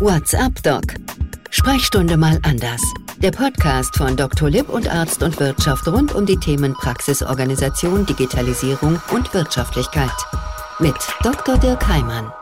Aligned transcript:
What's 0.00 0.34
up, 0.34 0.60
Doc? 0.64 0.82
Sprechstunde 1.50 2.16
mal 2.16 2.40
anders. 2.42 2.82
Der 3.18 3.30
Podcast 3.30 3.96
von 3.96 4.16
Dr. 4.16 4.50
Lipp 4.50 4.68
und 4.68 4.88
Arzt 4.88 5.22
und 5.22 5.38
Wirtschaft 5.38 5.86
rund 5.86 6.12
um 6.12 6.26
die 6.26 6.36
Themen 6.36 6.74
Praxisorganisation, 6.74 8.04
Digitalisierung 8.04 9.00
und 9.12 9.32
Wirtschaftlichkeit. 9.32 10.10
Mit 10.80 10.96
Dr. 11.22 11.58
Dirk 11.58 11.86
Heimann. 11.86 12.32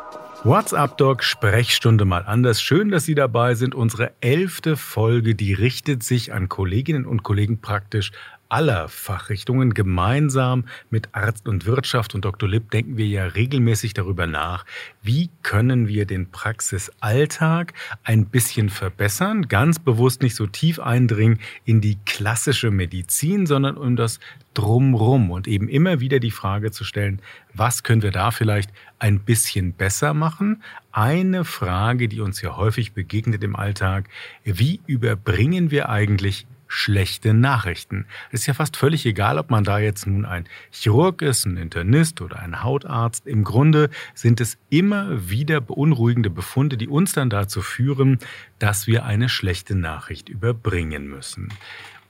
What's 0.45 0.73
up, 0.73 0.97
Doc? 0.97 1.23
Sprechstunde 1.23 2.07
mal 2.07 2.25
anders. 2.25 2.63
Schön, 2.63 2.89
dass 2.89 3.05
Sie 3.05 3.15
dabei 3.15 3.55
sind. 3.55 3.75
Unsere 3.75 4.13
elfte 4.23 4.77
Folge, 4.79 5.35
die 5.35 5.53
richtet 5.53 6.03
sich 6.03 6.33
an 6.33 6.49
Kolleginnen 6.49 7.05
und 7.05 7.23
Kollegen 7.23 7.61
praktisch 7.61 8.13
aller 8.53 8.89
Fachrichtungen 8.89 9.73
gemeinsam 9.73 10.67
mit 10.91 11.09
Arzt 11.13 11.49
und 11.49 11.65
Wirtschaft 11.65 12.15
und 12.15 12.27
Dr. 12.27 12.47
Lipp 12.47 12.71
denken 12.71 12.99
wir 12.99 13.07
ja 13.07 13.25
regelmäßig 13.25 13.95
darüber 13.95 14.27
nach, 14.27 14.67
wie 15.03 15.31
können 15.43 15.89
wir 15.89 16.05
den 16.05 16.31
Praxisalltag 16.31 17.73
ein 18.05 18.27
bisschen 18.27 18.69
verbessern, 18.69 19.49
ganz 19.49 19.79
bewusst 19.79 20.21
nicht 20.23 20.37
so 20.37 20.47
tief 20.47 20.79
eindringen 20.81 21.41
in 21.65 21.81
die 21.81 21.97
klassische 22.05 22.71
Medizin, 22.71 23.47
sondern 23.47 23.79
um 23.79 23.97
das 23.97 24.21
drumrum 24.53 25.31
und 25.31 25.49
eben 25.49 25.67
immer 25.67 26.01
wieder 26.01 26.21
die 26.21 26.31
Frage 26.31 26.71
zu 26.73 26.85
stellen, 26.85 27.23
was 27.55 27.83
können 27.83 28.03
wir 28.03 28.11
da 28.11 28.31
vielleicht 28.31 28.71
ein 28.99 29.21
bisschen 29.21 29.73
besser 29.73 30.13
machen? 30.13 30.63
Eine 30.93 31.47
Frage, 31.47 32.07
die 32.07 32.21
uns 32.21 32.43
ja 32.43 32.55
häufig 32.57 32.93
begegnet 32.93 33.43
im 33.45 33.57
Alltag, 33.57 34.11
wie 34.45 34.81
überbringen 34.87 35.71
wir 35.71 35.89
eigentlich 35.89 36.47
schlechte 36.73 37.35
Nachrichten. 37.35 38.07
Es 38.31 38.41
ist 38.41 38.47
ja 38.47 38.55
fast 38.55 38.79
völlig 38.79 39.05
egal, 39.05 39.39
ob 39.39 39.51
man 39.51 39.63
da 39.63 39.79
jetzt 39.79 40.07
nun 40.07 40.25
ein 40.25 40.49
Chirurg 40.71 41.21
ist, 41.21 41.45
ein 41.45 41.59
Internist 41.59 42.23
oder 42.23 42.39
ein 42.39 42.63
Hautarzt. 42.63 43.27
Im 43.27 43.45
Grunde 43.45 43.91
sind 44.15 44.41
es 44.41 44.57
immer 44.71 45.29
wieder 45.29 45.61
beunruhigende 45.61 46.31
Befunde, 46.31 46.79
die 46.79 46.89
uns 46.89 47.13
dann 47.13 47.29
dazu 47.29 47.61
führen, 47.61 48.19
dass 48.59 48.87
wir 48.87 49.05
eine 49.05 49.29
schlechte 49.29 49.75
Nachricht 49.75 50.31
überbringen 50.31 51.09
müssen. 51.09 51.51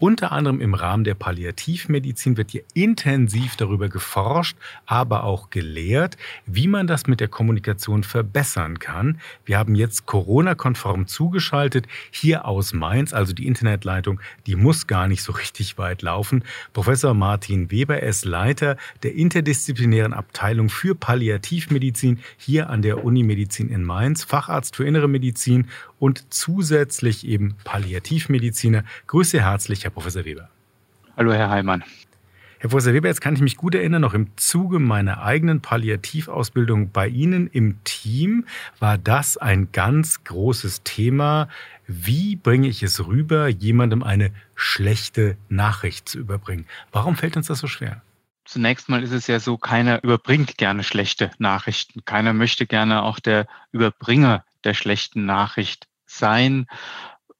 Unter 0.03 0.33
anderem 0.33 0.61
im 0.61 0.75
Rahmen 0.75 1.05
der 1.05 1.15
Palliativmedizin 1.15 2.37
wird 2.37 2.51
hier 2.51 2.65
intensiv 2.75 3.55
darüber 3.55 3.89
geforscht, 3.89 4.57
aber 4.85 5.23
auch 5.23 5.51
gelehrt, 5.51 6.17
wie 6.45 6.67
man 6.67 6.89
das 6.89 7.07
mit 7.07 7.21
der 7.21 7.29
Kommunikation 7.29 8.03
verbessern 8.03 8.81
kann. 8.81 9.21
Wir 9.45 9.59
haben 9.59 9.77
jetzt 9.77 10.05
Corona-konform 10.07 11.07
zugeschaltet, 11.07 11.87
hier 12.11 12.47
aus 12.47 12.73
Mainz, 12.73 13.13
also 13.13 13.33
die 13.33 13.47
Internetleitung, 13.47 14.19
die 14.49 14.57
muss 14.57 14.89
gar 14.89 15.07
nicht 15.07 15.23
so 15.23 15.31
richtig 15.31 15.79
weit 15.79 16.03
laufen. 16.03 16.43
Professor 16.73 17.15
Martin 17.15 17.71
Weber 17.71 18.03
ist 18.03 18.25
Leiter 18.25 18.79
der 19.05 19.15
interdisziplinären 19.15 20.15
Abteilung 20.15 20.69
für 20.69 20.97
Palliativmedizin 20.97 22.19
hier 22.39 22.71
an 22.71 22.83
der 22.83 23.05
Unimedizin 23.05 23.69
in 23.69 23.85
Mainz, 23.85 24.25
Facharzt 24.25 24.75
für 24.75 24.85
Innere 24.85 25.07
Medizin 25.07 25.69
und 26.03 26.35
zusätzlich 26.35 27.25
eben 27.25 27.55
Palliativmediziner. 27.63 28.83
Grüße 29.07 29.41
herzlich, 29.41 29.85
Herr 29.85 29.93
Professor 29.93 30.25
Weber. 30.25 30.49
Hallo, 31.17 31.33
Herr 31.33 31.49
Heimann. 31.49 31.85
Herr 32.59 32.71
Professor 32.71 32.93
Weber, 32.93 33.07
jetzt 33.07 33.21
kann 33.21 33.37
ich 33.37 33.41
mich 33.41 33.57
gut 33.57 33.77
erinnern, 33.77 34.03
noch 34.03 34.13
im 34.13 34.37
Zuge 34.37 34.81
meiner 34.81 35.23
eigenen 35.23 35.61
Palliativausbildung 35.61 36.91
bei 36.91 37.07
Ihnen 37.07 37.47
im 37.47 37.85
Team 37.85 38.47
war 38.81 38.99
das 38.99 39.37
ein 39.37 39.71
ganz 39.71 40.25
großes 40.25 40.83
Thema. 40.83 41.49
Wie 41.87 42.35
bringe 42.35 42.67
ich 42.67 42.83
es 42.83 43.07
rüber, 43.07 43.47
jemandem 43.47 44.03
eine 44.03 44.33
schlechte 44.57 45.37
Nachricht 45.49 46.09
zu 46.09 46.19
überbringen? 46.19 46.67
Warum 46.91 47.15
fällt 47.15 47.37
uns 47.37 47.47
das 47.47 47.61
so 47.61 47.69
schwer? 47.69 48.03
Zunächst 48.45 48.89
mal 48.89 49.05
ist 49.05 49.13
es 49.13 49.29
ja 49.29 49.39
so, 49.39 49.57
keiner 49.57 50.03
überbringt 50.03 50.59
gerne 50.59 50.83
schlechte 50.83 51.31
Nachrichten. 51.39 52.05
Keiner 52.05 52.33
möchte 52.33 52.67
gerne 52.67 53.05
auch 53.05 53.21
der 53.21 53.47
Überbringer 53.71 54.45
der 54.65 54.75
schlechten 54.75 55.27
Nachricht 55.27 55.87
sein. 56.19 56.67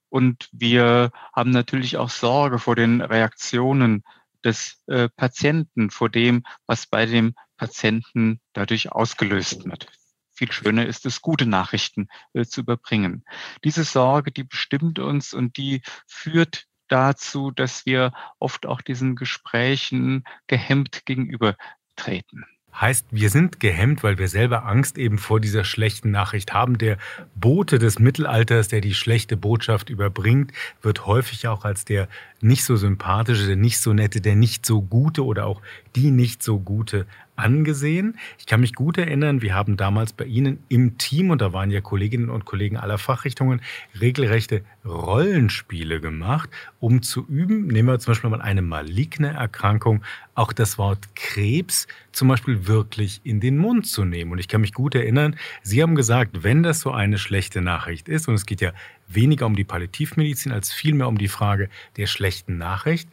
Und 0.09 0.49
wir 0.53 1.11
haben 1.35 1.51
natürlich 1.51 1.97
auch 1.97 2.11
Sorge 2.11 2.59
vor 2.59 2.77
den 2.77 3.01
Reaktionen 3.01 4.03
des 4.45 4.83
äh, 4.87 5.09
Patienten, 5.09 5.91
vor 5.91 6.11
dem, 6.11 6.45
was 6.67 6.87
bei 6.87 7.07
dem 7.07 7.35
Patienten 7.57 8.41
dadurch 8.53 8.93
ausgelöst 8.93 9.65
wird. 9.65 9.87
Viel 10.35 10.51
schöner 10.51 10.87
ist 10.87 11.07
es, 11.07 11.21
gute 11.21 11.47
Nachrichten 11.47 12.09
äh, 12.33 12.45
zu 12.45 12.63
überbringen. 12.63 13.25
Diese 13.65 13.85
Sorge, 13.85 14.33
die 14.33 14.45
bestimmt 14.45 14.99
uns 14.99 15.35
und 15.35 15.57
die 15.57 15.83
führt 16.07 16.67
dazu, 16.89 17.51
dass 17.51 17.87
wir 17.87 18.13
oft 18.39 18.67
auch 18.67 18.81
diesen 18.81 19.17
Gesprächen 19.17 20.25
gehemmt 20.47 21.07
gegenübertreten. 21.07 22.45
Heißt, 22.81 23.07
wir 23.11 23.29
sind 23.29 23.61
gehemmt, 23.61 24.03
weil 24.03 24.19
wir 24.19 24.29
selber 24.29 24.65
Angst 24.65 24.97
eben 24.97 25.19
vor 25.19 25.41
dieser 25.41 25.65
schlechten 25.65 26.11
Nachricht 26.11 26.55
haben. 26.55 26.79
Der 26.79 26.97
Bote 27.35 27.79
des 27.79 27.99
Mittelalters, 27.99 28.69
der 28.69 28.81
die 28.81 28.95
schlechte 28.95 29.37
Botschaft 29.37 29.91
überbringt, 29.91 30.53
wird 30.81 31.07
häufig 31.07 31.47
auch 31.49 31.65
als 31.65 31.85
der 31.85 32.09
nicht 32.41 32.65
so 32.65 32.77
sympathische, 32.77 33.47
der 33.47 33.57
nicht 33.57 33.81
so 33.81 33.93
nette, 33.93 34.21
der 34.21 34.37
nicht 34.37 34.65
so 34.65 34.81
gute 34.81 35.25
oder 35.25 35.47
auch 35.47 35.61
die 35.95 36.11
nicht 36.11 36.43
so 36.43 36.59
gute 36.59 37.07
angesehen. 37.37 38.19
Ich 38.39 38.47
kann 38.47 38.61
mich 38.61 38.75
gut 38.75 38.99
erinnern, 38.99 39.43
wir 39.43 39.55
haben 39.55 39.77
damals 39.77 40.13
bei 40.13 40.25
Ihnen 40.25 40.63
im 40.69 40.99
Team, 40.99 41.31
und 41.31 41.41
da 41.41 41.53
waren 41.53 41.71
ja 41.71 41.81
Kolleginnen 41.81 42.29
und 42.29 42.45
Kollegen 42.45 42.77
aller 42.77 42.99
Fachrichtungen, 42.99 43.61
regelrechte 44.01 44.63
Rollenspiele 44.85 46.01
gemacht, 46.01 46.51
um 46.81 47.03
zu 47.03 47.27
üben, 47.27 47.67
nehmen 47.67 47.89
wir 47.89 47.99
zum 47.99 48.13
Beispiel 48.13 48.31
mal 48.31 48.43
eine 48.43 48.63
maligne 48.63 49.33
Erkrankung, 49.33 50.03
auch 50.35 50.53
das 50.53 50.79
Wort 50.79 51.15
Krebs 51.15 51.87
zum 52.13 52.29
Beispiel 52.29 52.67
wirklich 52.67 53.21
in 53.25 53.41
den 53.41 53.59
Mund 53.59 53.87
zu 53.87 54.05
nehmen. 54.05 54.33
Und 54.33 54.39
ich 54.39 54.49
kann 54.49 54.61
mich 54.61 54.75
gut 54.75 54.95
erinnern, 54.95 55.37
Sie 55.63 55.83
haben 55.83 55.95
gesagt, 55.95 56.43
wenn 56.45 56.63
das 56.63 56.81
so 56.81 56.91
eine 56.91 57.19
schlechte 57.19 57.61
Nachricht 57.61 58.09
ist, 58.09 58.29
und 58.29 58.35
es 58.35 58.47
geht 58.47 58.61
ja 58.61 58.73
weniger 59.09 59.47
um 59.47 59.57
die 59.57 59.65
Palliativmedizin 59.65 60.53
als 60.53 60.73
vielmehr 60.73 61.09
um 61.09 61.19
die 61.19 61.29
Frage 61.29 61.69
der 61.97 62.07
schlechten 62.07 62.59
Nachricht, 62.59 63.09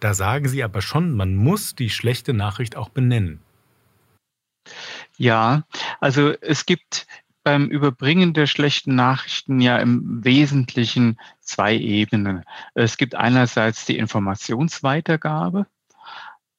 da 0.00 0.12
sagen 0.12 0.48
Sie 0.48 0.62
aber 0.62 0.82
schon, 0.82 1.12
man 1.12 1.34
muss 1.34 1.74
die 1.74 1.90
schlechte 1.90 2.34
Nachricht 2.34 2.76
auch 2.76 2.88
benennen. 2.88 3.40
Ja, 5.16 5.64
also 6.00 6.32
es 6.40 6.66
gibt 6.66 7.06
beim 7.42 7.68
Überbringen 7.68 8.32
der 8.32 8.46
schlechten 8.46 8.94
Nachrichten 8.94 9.60
ja 9.60 9.78
im 9.78 10.24
Wesentlichen 10.24 11.18
zwei 11.40 11.76
Ebenen. 11.76 12.44
Es 12.74 12.96
gibt 12.96 13.14
einerseits 13.14 13.84
die 13.84 13.98
Informationsweitergabe 13.98 15.66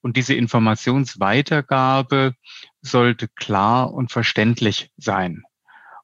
und 0.02 0.16
diese 0.16 0.36
Informationsweitergabe 0.36 2.36
sollte 2.82 3.28
klar 3.28 3.92
und 3.92 4.12
verständlich 4.12 4.92
sein. 4.98 5.44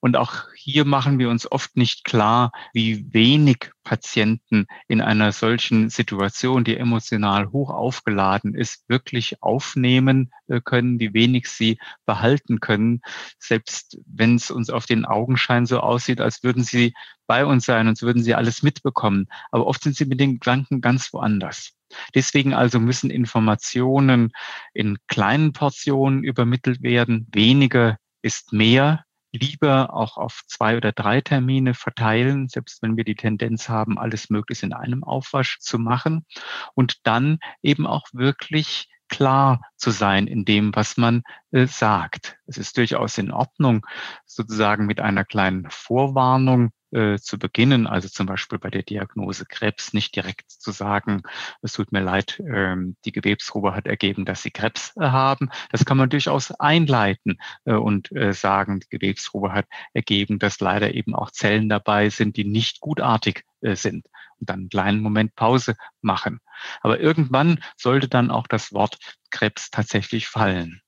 Und 0.01 0.17
auch 0.17 0.47
hier 0.55 0.83
machen 0.83 1.19
wir 1.19 1.29
uns 1.29 1.49
oft 1.49 1.77
nicht 1.77 2.03
klar, 2.03 2.51
wie 2.73 3.13
wenig 3.13 3.71
Patienten 3.83 4.65
in 4.87 4.99
einer 4.99 5.31
solchen 5.31 5.91
Situation, 5.91 6.63
die 6.63 6.75
emotional 6.75 7.51
hoch 7.51 7.69
aufgeladen 7.69 8.55
ist, 8.55 8.89
wirklich 8.89 9.43
aufnehmen 9.43 10.31
äh, 10.47 10.59
können, 10.59 10.99
wie 10.99 11.13
wenig 11.13 11.47
sie 11.47 11.77
behalten 12.05 12.59
können, 12.59 13.01
selbst 13.37 13.99
wenn 14.07 14.35
es 14.35 14.49
uns 14.49 14.71
auf 14.71 14.87
den 14.87 15.05
Augenschein 15.05 15.67
so 15.67 15.79
aussieht, 15.79 16.19
als 16.19 16.41
würden 16.41 16.63
sie 16.63 16.93
bei 17.27 17.45
uns 17.45 17.65
sein 17.65 17.87
und 17.87 18.01
würden 18.01 18.23
sie 18.23 18.33
alles 18.33 18.63
mitbekommen. 18.63 19.27
Aber 19.51 19.67
oft 19.67 19.83
sind 19.83 19.95
sie 19.95 20.05
mit 20.05 20.19
den 20.19 20.39
Gedanken 20.39 20.81
ganz 20.81 21.13
woanders. 21.13 21.73
Deswegen 22.15 22.55
also 22.55 22.79
müssen 22.79 23.11
Informationen 23.11 24.31
in 24.73 24.97
kleinen 25.07 25.53
Portionen 25.53 26.23
übermittelt 26.23 26.81
werden. 26.81 27.27
Weniger 27.31 27.97
ist 28.23 28.51
mehr 28.51 29.05
lieber 29.31 29.93
auch 29.93 30.17
auf 30.17 30.43
zwei 30.47 30.77
oder 30.77 30.91
drei 30.91 31.21
Termine 31.21 31.73
verteilen, 31.73 32.47
selbst 32.49 32.81
wenn 32.81 32.97
wir 32.97 33.03
die 33.03 33.15
Tendenz 33.15 33.69
haben, 33.69 33.97
alles 33.97 34.29
möglichst 34.29 34.63
in 34.63 34.73
einem 34.73 35.03
Aufwasch 35.03 35.59
zu 35.59 35.79
machen 35.79 36.25
und 36.73 37.05
dann 37.07 37.39
eben 37.61 37.87
auch 37.87 38.07
wirklich 38.13 38.89
klar 39.11 39.61
zu 39.75 39.91
sein 39.91 40.25
in 40.27 40.45
dem, 40.45 40.73
was 40.75 40.97
man 40.97 41.23
äh, 41.51 41.67
sagt. 41.67 42.37
Es 42.45 42.57
ist 42.57 42.77
durchaus 42.77 43.17
in 43.17 43.31
Ordnung, 43.31 43.85
sozusagen 44.25 44.85
mit 44.85 44.99
einer 44.99 45.25
kleinen 45.25 45.69
Vorwarnung 45.69 46.71
äh, 46.91 47.17
zu 47.19 47.39
beginnen, 47.39 47.87
also 47.87 48.09
zum 48.09 48.25
Beispiel 48.25 48.59
bei 48.59 48.69
der 48.69 48.83
Diagnose 48.83 49.45
Krebs 49.45 49.93
nicht 49.93 50.15
direkt 50.15 50.51
zu 50.51 50.71
sagen, 50.71 51.21
es 51.61 51.73
tut 51.73 51.91
mir 51.91 52.01
leid, 52.01 52.41
ähm, 52.45 52.97
die 53.05 53.11
Gewebsprobe 53.11 53.73
hat 53.73 53.87
ergeben, 53.87 54.25
dass 54.25 54.43
Sie 54.43 54.51
Krebs 54.51 54.93
äh, 54.97 55.05
haben. 55.05 55.49
Das 55.71 55.85
kann 55.85 55.97
man 55.97 56.09
durchaus 56.09 56.51
einleiten 56.51 57.37
äh, 57.65 57.73
und 57.73 58.09
sagen, 58.31 58.81
die 58.81 58.89
Gewebsprobe 58.89 59.53
hat 59.53 59.65
ergeben, 59.93 60.37
dass 60.37 60.59
leider 60.59 60.93
eben 60.93 61.15
auch 61.15 61.31
Zellen 61.31 61.69
dabei 61.69 62.09
sind, 62.09 62.35
die 62.35 62.43
nicht 62.43 62.81
gutartig 62.81 63.45
sind. 63.61 64.05
Und 64.39 64.49
dann 64.49 64.61
einen 64.61 64.69
kleinen 64.69 65.01
Moment 65.01 65.35
Pause 65.35 65.75
machen. 66.01 66.39
Aber 66.81 66.99
irgendwann 66.99 67.63
sollte 67.77 68.07
dann 68.07 68.31
auch 68.31 68.47
das 68.47 68.73
Wort 68.73 68.97
Krebs 69.29 69.69
tatsächlich 69.69 70.27
fallen. 70.27 70.81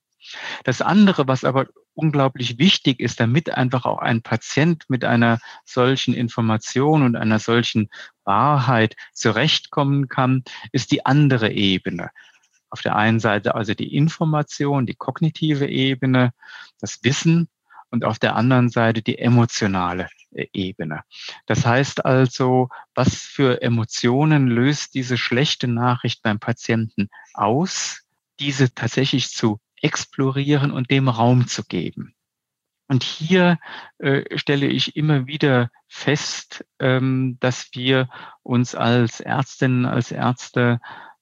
Das 0.64 0.82
andere, 0.82 1.28
was 1.28 1.44
aber 1.44 1.68
unglaublich 1.96 2.58
wichtig 2.58 3.00
ist, 3.00 3.20
damit 3.20 3.52
einfach 3.52 3.86
auch 3.86 4.00
ein 4.00 4.22
Patient 4.22 4.84
mit 4.90 5.06
einer 5.06 5.40
solchen 5.66 6.14
Information 6.14 7.04
und 7.04 7.16
einer 7.16 7.40
solchen 7.40 7.90
Wahrheit 8.24 8.96
zurechtkommen 9.14 10.08
kann, 10.08 10.44
ist 10.72 10.92
die 10.92 11.06
andere 11.06 11.52
Ebene. 11.52 12.10
Auf 12.70 12.82
der 12.82 12.96
einen 12.96 13.20
Seite 13.20 13.56
also 13.56 13.74
die 13.74 13.96
Information, 13.96 14.86
die 14.86 14.96
kognitive 14.96 15.68
Ebene, 15.68 16.34
das 16.80 17.04
Wissen 17.04 17.48
und 17.92 18.04
auf 18.04 18.18
der 18.18 18.36
anderen 18.36 18.70
Seite 18.70 19.04
die 19.04 19.20
emotionale 19.20 20.10
Ebene. 20.54 21.04
Das 21.46 21.66
heißt 21.66 22.06
also, 22.06 22.70
was 22.96 23.16
für 23.16 23.62
Emotionen 23.62 24.48
löst 24.48 24.96
diese 24.96 25.18
schlechte 25.18 25.68
Nachricht 25.68 26.24
beim 26.24 26.40
Patienten 26.40 27.10
aus, 27.36 28.02
diese 28.40 28.74
tatsächlich 28.74 29.30
zu 29.30 29.60
explorieren 29.84 30.72
und 30.72 30.90
dem 30.90 31.08
Raum 31.08 31.48
zu 31.48 31.64
geben. 31.64 32.16
Und 32.88 33.04
hier 33.04 33.60
äh, 34.00 34.38
stelle 34.38 34.68
ich 34.68 34.96
immer 34.96 35.28
wieder 35.28 35.70
fest, 35.88 36.66
ähm, 36.80 37.38
dass 37.40 37.70
wir 37.74 38.10
uns 38.44 38.76
als 38.76 39.20
Ärztinnen, 39.20 39.86
als 39.86 40.12
Ärzte 40.12 40.80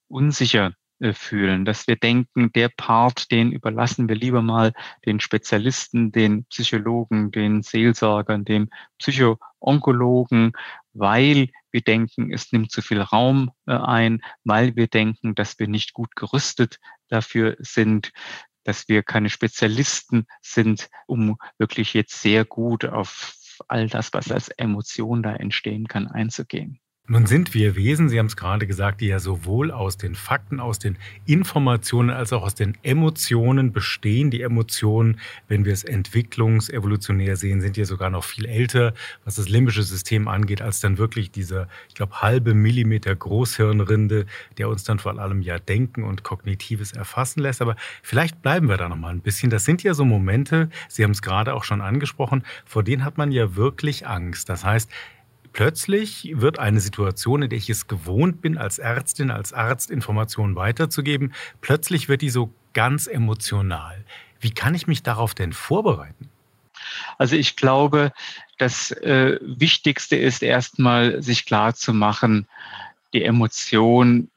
unsicher 0.08 0.74
äh, 1.00 1.14
fühlen, 1.14 1.66
dass 1.66 1.88
wir 1.88 1.96
denken, 1.96 2.52
der 2.54 2.70
Part, 2.70 3.32
den 3.32 3.52
überlassen 3.52 4.10
wir 4.10 4.16
lieber 4.16 4.42
mal 4.42 4.74
den 5.06 5.20
Spezialisten, 5.20 6.12
den 6.12 6.46
Psychologen, 6.46 7.32
den 7.32 7.64
Seelsorgern, 7.64 8.44
dem 8.44 8.70
Psychoonkologen, 9.00 10.54
weil 10.94 11.50
wir 11.72 11.82
denken, 11.82 12.34
es 12.34 12.52
nimmt 12.52 12.72
zu 12.72 12.82
viel 12.82 13.02
Raum 13.02 13.52
äh, 13.66 13.74
ein, 13.74 14.22
weil 14.44 14.76
wir 14.76 14.88
denken, 14.88 15.36
dass 15.36 15.58
wir 15.58 15.68
nicht 15.68 15.94
gut 15.94 16.16
gerüstet 16.16 16.80
dafür 17.08 17.56
sind, 17.60 18.12
dass 18.64 18.88
wir 18.88 19.04
keine 19.04 19.30
Spezialisten 19.30 20.26
sind, 20.42 20.90
um 21.08 21.38
wirklich 21.58 21.94
jetzt 21.94 22.22
sehr 22.22 22.46
gut 22.46 22.86
auf 22.86 23.36
all 23.68 23.88
das, 23.88 24.14
was 24.14 24.32
als 24.32 24.50
Emotion 24.50 25.24
da 25.24 25.36
entstehen 25.36 25.88
kann, 25.88 26.08
einzugehen. 26.08 26.80
Nun 27.08 27.26
sind 27.26 27.54
wir 27.56 27.76
Wesen, 27.76 28.10
Sie 28.10 28.20
haben 28.20 28.28
es 28.28 28.38
gerade 28.38 28.68
gesagt, 28.68 29.02
die 29.02 29.08
ja 29.08 29.20
sowohl 29.20 29.72
aus 29.72 29.98
den 29.98 30.14
Fakten, 30.14 30.60
aus 30.60 30.78
den 30.80 30.98
Informationen 31.26 32.12
als 32.12 32.32
auch 32.32 32.44
aus 32.44 32.54
den 32.54 32.78
Emotionen 32.84 33.74
bestehen. 33.74 34.30
Die 34.30 34.42
Emotionen, 34.44 35.20
wenn 35.48 35.66
wir 35.66 35.74
es 35.74 35.84
entwicklungsevolutionär 35.84 37.36
sehen, 37.36 37.60
sind 37.60 37.76
ja 37.76 37.86
sogar 37.86 38.12
noch 38.12 38.24
viel 38.24 38.46
älter, 38.46 38.94
was 39.26 39.36
das 39.36 39.50
limbische 39.50 39.82
System 39.82 40.28
angeht, 40.28 40.62
als 40.62 40.80
dann 40.80 41.00
wirklich 41.00 41.32
dieser, 41.32 41.68
ich 41.90 41.96
glaube, 41.96 42.22
halbe 42.22 42.54
Millimeter 42.54 43.14
Großhirnrinde, 43.14 44.28
der 44.60 44.70
uns 44.70 44.84
dann 44.84 45.00
vor 45.00 45.20
allem 45.20 45.42
ja 45.42 45.58
Denken 45.58 46.04
und 46.04 46.24
Kognitives 46.24 46.94
erfassen 46.94 47.42
lässt. 47.42 47.64
Aber 47.64 47.76
vielleicht 48.04 48.44
bleiben 48.44 48.70
wir 48.70 48.78
da 48.78 48.88
noch 48.88 48.96
mal 48.96 49.10
ein 49.10 49.22
bisschen. 49.22 49.50
Das 49.50 49.66
sind 49.66 49.82
ja 49.84 49.96
so 49.96 50.06
Momente, 50.06 50.70
Sie 50.88 51.04
haben 51.04 51.12
es 51.12 51.24
gerade 51.24 51.56
auch 51.56 51.64
schon 51.64 51.82
angesprochen, 51.82 52.44
vor 52.64 52.84
denen 52.84 53.04
hat 53.04 53.18
man 53.18 53.32
ja 53.32 53.56
wirklich 53.56 54.08
Angst. 54.08 54.48
Das 54.48 54.64
heißt, 54.64 54.90
Plötzlich 55.54 56.32
wird 56.36 56.60
eine 56.60 56.80
Situation, 56.80 57.42
in 57.42 57.50
der 57.50 57.58
ich 57.58 57.70
es 57.70 57.88
gewohnt 57.88 58.42
bin, 58.42 58.58
als 58.58 58.80
Ärztin, 58.80 59.32
als 59.32 59.52
Arzt 59.54 59.92
Informationen 59.92 60.56
weiterzugeben, 60.56 61.34
plötzlich 61.60 62.08
wird 62.08 62.22
die 62.22 62.30
so 62.30 62.54
ganz 62.74 63.08
emotional. 63.08 64.06
Wie 64.40 64.52
kann 64.52 64.76
ich 64.76 64.88
mich 64.88 65.04
darauf 65.04 65.34
denn 65.34 65.54
vorbereiten? 65.54 66.30
Also 67.18 67.36
ich 67.36 67.56
glaube, 67.56 68.12
das 68.58 68.92
äh, 68.92 69.38
Wichtigste 69.42 70.16
ist 70.16 70.42
erstmal, 70.42 71.22
sich 71.22 71.46
klar 71.46 71.76
zu 71.76 71.94
machen, 71.94 72.48
die 73.14 73.24
Emotion 73.24 74.30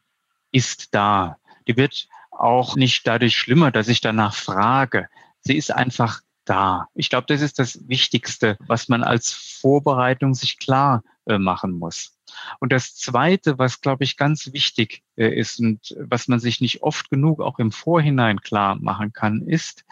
ist 0.51 0.95
da. 0.95 1.39
Die 1.67 1.77
wird 1.77 2.09
auch 2.31 2.77
nicht 2.77 3.07
dadurch 3.07 3.37
schlimmer, 3.37 3.71
dass 3.71 3.89
ich 3.89 4.01
danach 4.01 4.35
frage. 4.35 5.09
Sie 5.41 5.57
ist 5.57 5.73
einfach 5.73 6.21
da. 6.45 6.89
Ich 6.95 7.11
glaube, 7.11 7.27
das 7.29 7.41
ist 7.41 7.59
das 7.59 7.89
Wichtigste, 7.89 8.57
was 8.67 8.89
man 8.89 9.03
als 9.03 9.33
Vorbereitung 9.33 10.35
sich 10.35 10.59
klar 10.59 11.03
äh, 11.27 11.39
machen 11.39 11.73
muss. 11.73 12.19
Und 12.61 12.73
das 12.73 12.97
Zweite, 12.97 13.59
was, 13.59 13.81
glaube 13.81 14.05
ich, 14.05 14.17
ganz 14.17 14.53
wichtig 14.53 15.03
äh, 15.17 15.29
ist 15.29 15.61
und 15.61 15.95
was 15.99 16.29
man 16.29 16.41
sich 16.41 16.61
nicht 16.61 16.83
oft 16.83 17.11
genug 17.11 17.41
auch 17.41 17.59
im 17.59 17.73
Vorhinein 17.73 18.41
klar 18.41 18.77
machen 18.77 19.13
kann, 19.13 19.43
ist, 19.43 19.85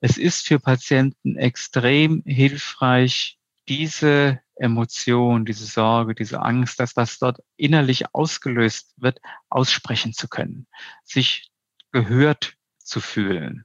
es 0.00 0.16
ist 0.16 0.46
für 0.46 0.58
Patienten 0.58 1.36
extrem 1.36 2.22
hilfreich, 2.24 3.38
diese 3.68 4.40
Emotion, 4.56 5.44
diese 5.44 5.64
Sorge, 5.64 6.14
diese 6.14 6.42
Angst, 6.42 6.80
das, 6.80 6.96
was 6.96 7.18
dort 7.18 7.40
innerlich 7.56 8.14
ausgelöst 8.14 8.94
wird, 8.96 9.20
aussprechen 9.48 10.12
zu 10.12 10.28
können, 10.28 10.66
sich 11.04 11.50
gehört 11.92 12.54
zu 12.78 13.00
fühlen, 13.00 13.64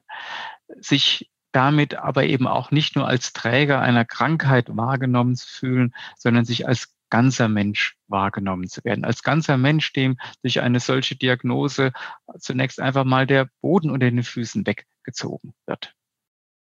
sich 0.80 1.30
damit 1.56 1.96
aber 1.96 2.26
eben 2.26 2.48
auch 2.48 2.72
nicht 2.72 2.98
nur 2.98 3.08
als 3.08 3.32
Träger 3.32 3.80
einer 3.80 4.04
Krankheit 4.04 4.76
wahrgenommen 4.76 5.36
zu 5.38 5.48
fühlen, 5.48 5.96
sondern 6.18 6.44
sich 6.44 6.68
als 6.68 6.94
ganzer 7.10 7.48
Mensch 7.48 7.98
wahrgenommen 8.08 8.68
zu 8.68 8.84
werden. 8.84 9.06
Als 9.06 9.24
ganzer 9.24 9.58
Mensch, 9.58 9.94
dem 9.94 10.18
durch 10.42 10.60
eine 10.60 10.82
solche 10.82 11.16
Diagnose 11.16 11.94
zunächst 12.40 12.82
einfach 12.82 13.06
mal 13.06 13.26
der 13.26 13.48
Boden 13.62 13.90
unter 13.90 14.10
den 14.10 14.24
Füßen 14.24 14.68
weggezogen 14.68 15.54
wird. 15.66 15.94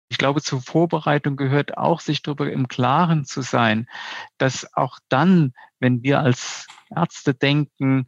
Ich 0.10 0.20
glaube, 0.20 0.44
zur 0.44 0.62
Vorbereitung 0.62 1.36
gehört 1.36 1.80
auch, 1.80 2.00
sich 2.00 2.22
darüber 2.22 2.52
im 2.52 2.68
Klaren 2.68 3.26
zu 3.26 3.42
sein, 3.42 3.90
dass 4.38 4.72
auch 4.76 5.00
dann, 5.10 5.54
wenn 5.80 6.04
wir 6.04 6.20
als 6.20 6.68
Ärzte 6.96 7.34
denken, 7.34 8.08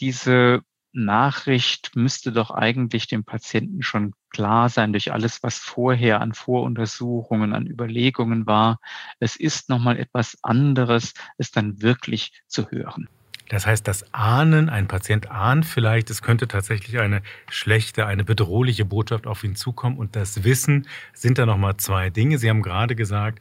diese 0.00 0.62
Nachricht 0.96 1.94
müsste 1.94 2.32
doch 2.32 2.50
eigentlich 2.50 3.06
dem 3.06 3.24
Patienten 3.24 3.82
schon 3.82 4.14
klar 4.30 4.68
sein 4.68 4.92
durch 4.92 5.12
alles, 5.12 5.42
was 5.42 5.58
vorher 5.58 6.20
an 6.20 6.32
Voruntersuchungen, 6.32 7.52
an 7.52 7.66
Überlegungen 7.66 8.46
war. 8.46 8.78
Es 9.20 9.36
ist 9.36 9.68
nochmal 9.68 9.98
etwas 9.98 10.38
anderes, 10.42 11.14
es 11.38 11.50
dann 11.50 11.82
wirklich 11.82 12.32
zu 12.46 12.70
hören. 12.70 13.08
Das 13.48 13.64
heißt, 13.64 13.86
das 13.86 14.12
Ahnen, 14.12 14.68
ein 14.68 14.88
Patient 14.88 15.30
ahnt 15.30 15.66
vielleicht, 15.66 16.10
es 16.10 16.20
könnte 16.20 16.48
tatsächlich 16.48 16.98
eine 16.98 17.22
schlechte, 17.48 18.06
eine 18.06 18.24
bedrohliche 18.24 18.84
Botschaft 18.84 19.26
auf 19.26 19.44
ihn 19.44 19.54
zukommen. 19.54 19.98
Und 19.98 20.16
das 20.16 20.42
Wissen 20.42 20.88
sind 21.12 21.38
da 21.38 21.46
nochmal 21.46 21.76
zwei 21.76 22.10
Dinge. 22.10 22.38
Sie 22.38 22.50
haben 22.50 22.62
gerade 22.62 22.96
gesagt, 22.96 23.40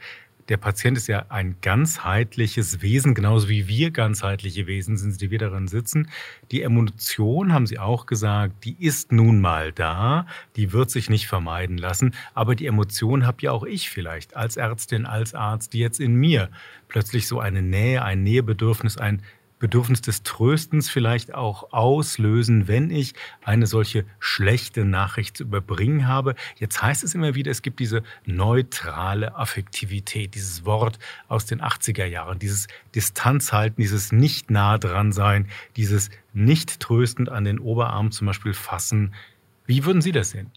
der 0.50 0.58
Patient 0.58 0.98
ist 0.98 1.08
ja 1.08 1.26
ein 1.30 1.56
ganzheitliches 1.62 2.82
Wesen, 2.82 3.16
genauso 3.16 3.50
wie 3.50 3.68
wir 3.68 3.92
ganzheitliche 3.92 4.68
Wesen 4.68 4.98
sind, 4.98 5.20
die 5.20 5.32
wir 5.32 5.40
darin 5.40 5.68
sitzen. 5.68 6.10
Die 6.52 6.62
Emotion, 6.62 7.52
haben 7.52 7.66
Sie 7.66 7.80
auch 7.80 8.06
gesagt, 8.06 8.64
die 8.64 8.76
ist 8.80 9.12
nun 9.12 9.42
mal 9.42 9.72
da, 9.72 10.28
die 10.56 10.72
wird 10.72 10.92
sich 10.92 11.10
nicht 11.10 11.28
vermeiden 11.28 11.78
lassen. 11.78 12.14
Aber 12.34 12.56
die 12.56 12.68
Emotion 12.68 13.26
habe 13.26 13.38
ja 13.42 13.52
auch 13.52 13.64
ich 13.64 13.90
vielleicht 13.90 14.36
als 14.36 14.58
Ärztin, 14.58 15.06
als 15.06 15.34
Arzt, 15.34 15.74
die 15.74 15.80
jetzt 15.80 16.00
in 16.00 16.16
mir 16.16 16.50
plötzlich 16.88 17.28
so 17.28 17.40
eine 17.40 17.62
Nähe, 17.62 18.04
ein 18.04 18.24
Nähebedürfnis, 18.24 18.98
ein 18.98 19.24
Bedürfnis 19.66 20.02
des 20.02 20.22
Tröstens 20.22 20.92
vielleicht 20.92 21.34
auch 21.34 21.74
auslösen, 21.74 22.68
wenn 22.68 22.92
ich 22.92 23.16
eine 23.44 23.66
solche 23.66 24.06
schlechte 24.20 24.86
Nachricht 24.86 25.38
zu 25.38 25.44
überbringen 25.44 26.08
habe. 26.08 26.36
Jetzt 26.60 26.84
heißt 26.84 27.04
es 27.04 27.16
immer 27.16 27.34
wieder, 27.34 27.50
es 27.50 27.64
gibt 27.64 27.80
diese 27.80 28.04
neutrale 28.28 29.36
Affektivität, 29.36 30.36
dieses 30.36 30.66
Wort 30.66 31.00
aus 31.28 31.48
den 31.48 31.62
80er 31.62 32.06
Jahren, 32.06 32.38
dieses 32.38 32.68
Distanzhalten, 32.94 33.82
dieses 33.82 34.12
nicht 34.12 34.51
nah 34.51 34.78
dran 34.78 35.12
sein, 35.12 35.48
dieses 35.78 36.12
nicht 36.32 36.80
tröstend 36.80 37.30
an 37.30 37.44
den 37.44 37.58
Oberarm 37.58 38.12
zum 38.12 38.28
Beispiel 38.28 38.54
fassen. 38.54 39.16
Wie 39.66 39.84
würden 39.84 40.04
Sie 40.04 40.12
das 40.12 40.30
sehen? 40.30 40.51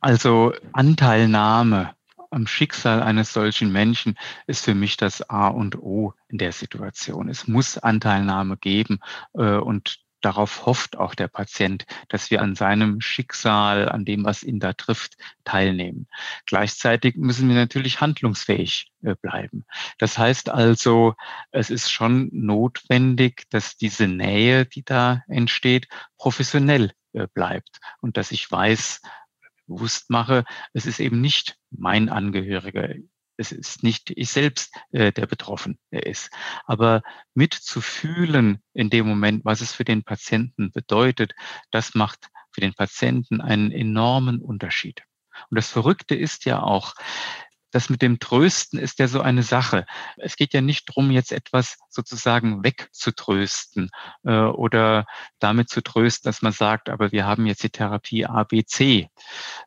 Also 0.00 0.54
Anteilnahme 0.72 1.94
am 2.34 2.46
Schicksal 2.46 3.02
eines 3.02 3.32
solchen 3.32 3.72
Menschen 3.72 4.18
ist 4.46 4.64
für 4.64 4.74
mich 4.74 4.96
das 4.96 5.28
A 5.30 5.48
und 5.48 5.76
O 5.76 6.14
in 6.28 6.38
der 6.38 6.52
Situation. 6.52 7.28
Es 7.28 7.48
muss 7.48 7.78
Anteilnahme 7.78 8.56
geben 8.56 8.98
äh, 9.34 9.56
und 9.56 10.00
darauf 10.20 10.66
hofft 10.66 10.96
auch 10.96 11.14
der 11.14 11.28
Patient, 11.28 11.84
dass 12.08 12.30
wir 12.30 12.40
an 12.40 12.54
seinem 12.54 13.00
Schicksal, 13.00 13.88
an 13.88 14.04
dem, 14.04 14.24
was 14.24 14.42
ihn 14.42 14.58
da 14.58 14.72
trifft, 14.72 15.16
teilnehmen. 15.44 16.08
Gleichzeitig 16.46 17.16
müssen 17.16 17.48
wir 17.48 17.56
natürlich 17.56 18.00
handlungsfähig 18.00 18.90
äh, 19.02 19.14
bleiben. 19.14 19.64
Das 19.98 20.18
heißt 20.18 20.48
also, 20.48 21.14
es 21.50 21.70
ist 21.70 21.90
schon 21.90 22.30
notwendig, 22.32 23.44
dass 23.50 23.76
diese 23.76 24.08
Nähe, 24.08 24.64
die 24.66 24.84
da 24.84 25.22
entsteht, 25.28 25.88
professionell 26.16 26.92
äh, 27.12 27.26
bleibt 27.32 27.80
und 28.00 28.16
dass 28.16 28.32
ich 28.32 28.50
weiß, 28.50 29.02
bewusst 29.66 30.10
mache, 30.10 30.44
es 30.72 30.86
ist 30.86 31.00
eben 31.00 31.20
nicht 31.20 31.56
mein 31.70 32.08
Angehöriger. 32.08 32.94
Es 33.36 33.50
ist 33.50 33.82
nicht 33.82 34.10
ich 34.10 34.30
selbst, 34.30 34.72
äh, 34.92 35.12
der 35.12 35.26
betroffen 35.26 35.78
ist. 35.90 36.30
Aber 36.66 37.02
mitzufühlen 37.34 38.62
in 38.74 38.90
dem 38.90 39.08
Moment, 39.08 39.44
was 39.44 39.60
es 39.60 39.72
für 39.72 39.84
den 39.84 40.04
Patienten 40.04 40.70
bedeutet, 40.70 41.34
das 41.70 41.94
macht 41.94 42.28
für 42.52 42.60
den 42.60 42.74
Patienten 42.74 43.40
einen 43.40 43.72
enormen 43.72 44.40
Unterschied. 44.40 45.02
Und 45.50 45.56
das 45.56 45.68
Verrückte 45.68 46.14
ist 46.14 46.44
ja 46.44 46.62
auch, 46.62 46.94
das 47.74 47.90
mit 47.90 48.02
dem 48.02 48.20
Trösten 48.20 48.78
ist 48.78 49.00
ja 49.00 49.08
so 49.08 49.20
eine 49.20 49.42
Sache. 49.42 49.84
Es 50.16 50.36
geht 50.36 50.54
ja 50.54 50.60
nicht 50.60 50.88
darum, 50.88 51.10
jetzt 51.10 51.32
etwas 51.32 51.76
sozusagen 51.88 52.62
wegzutrösten 52.62 53.90
äh, 54.22 54.30
oder 54.32 55.06
damit 55.40 55.70
zu 55.70 55.82
trösten, 55.82 56.28
dass 56.28 56.40
man 56.40 56.52
sagt, 56.52 56.88
aber 56.88 57.10
wir 57.10 57.26
haben 57.26 57.46
jetzt 57.46 57.64
die 57.64 57.70
Therapie 57.70 58.26
A, 58.26 58.44
B, 58.44 58.64
C. 58.64 59.10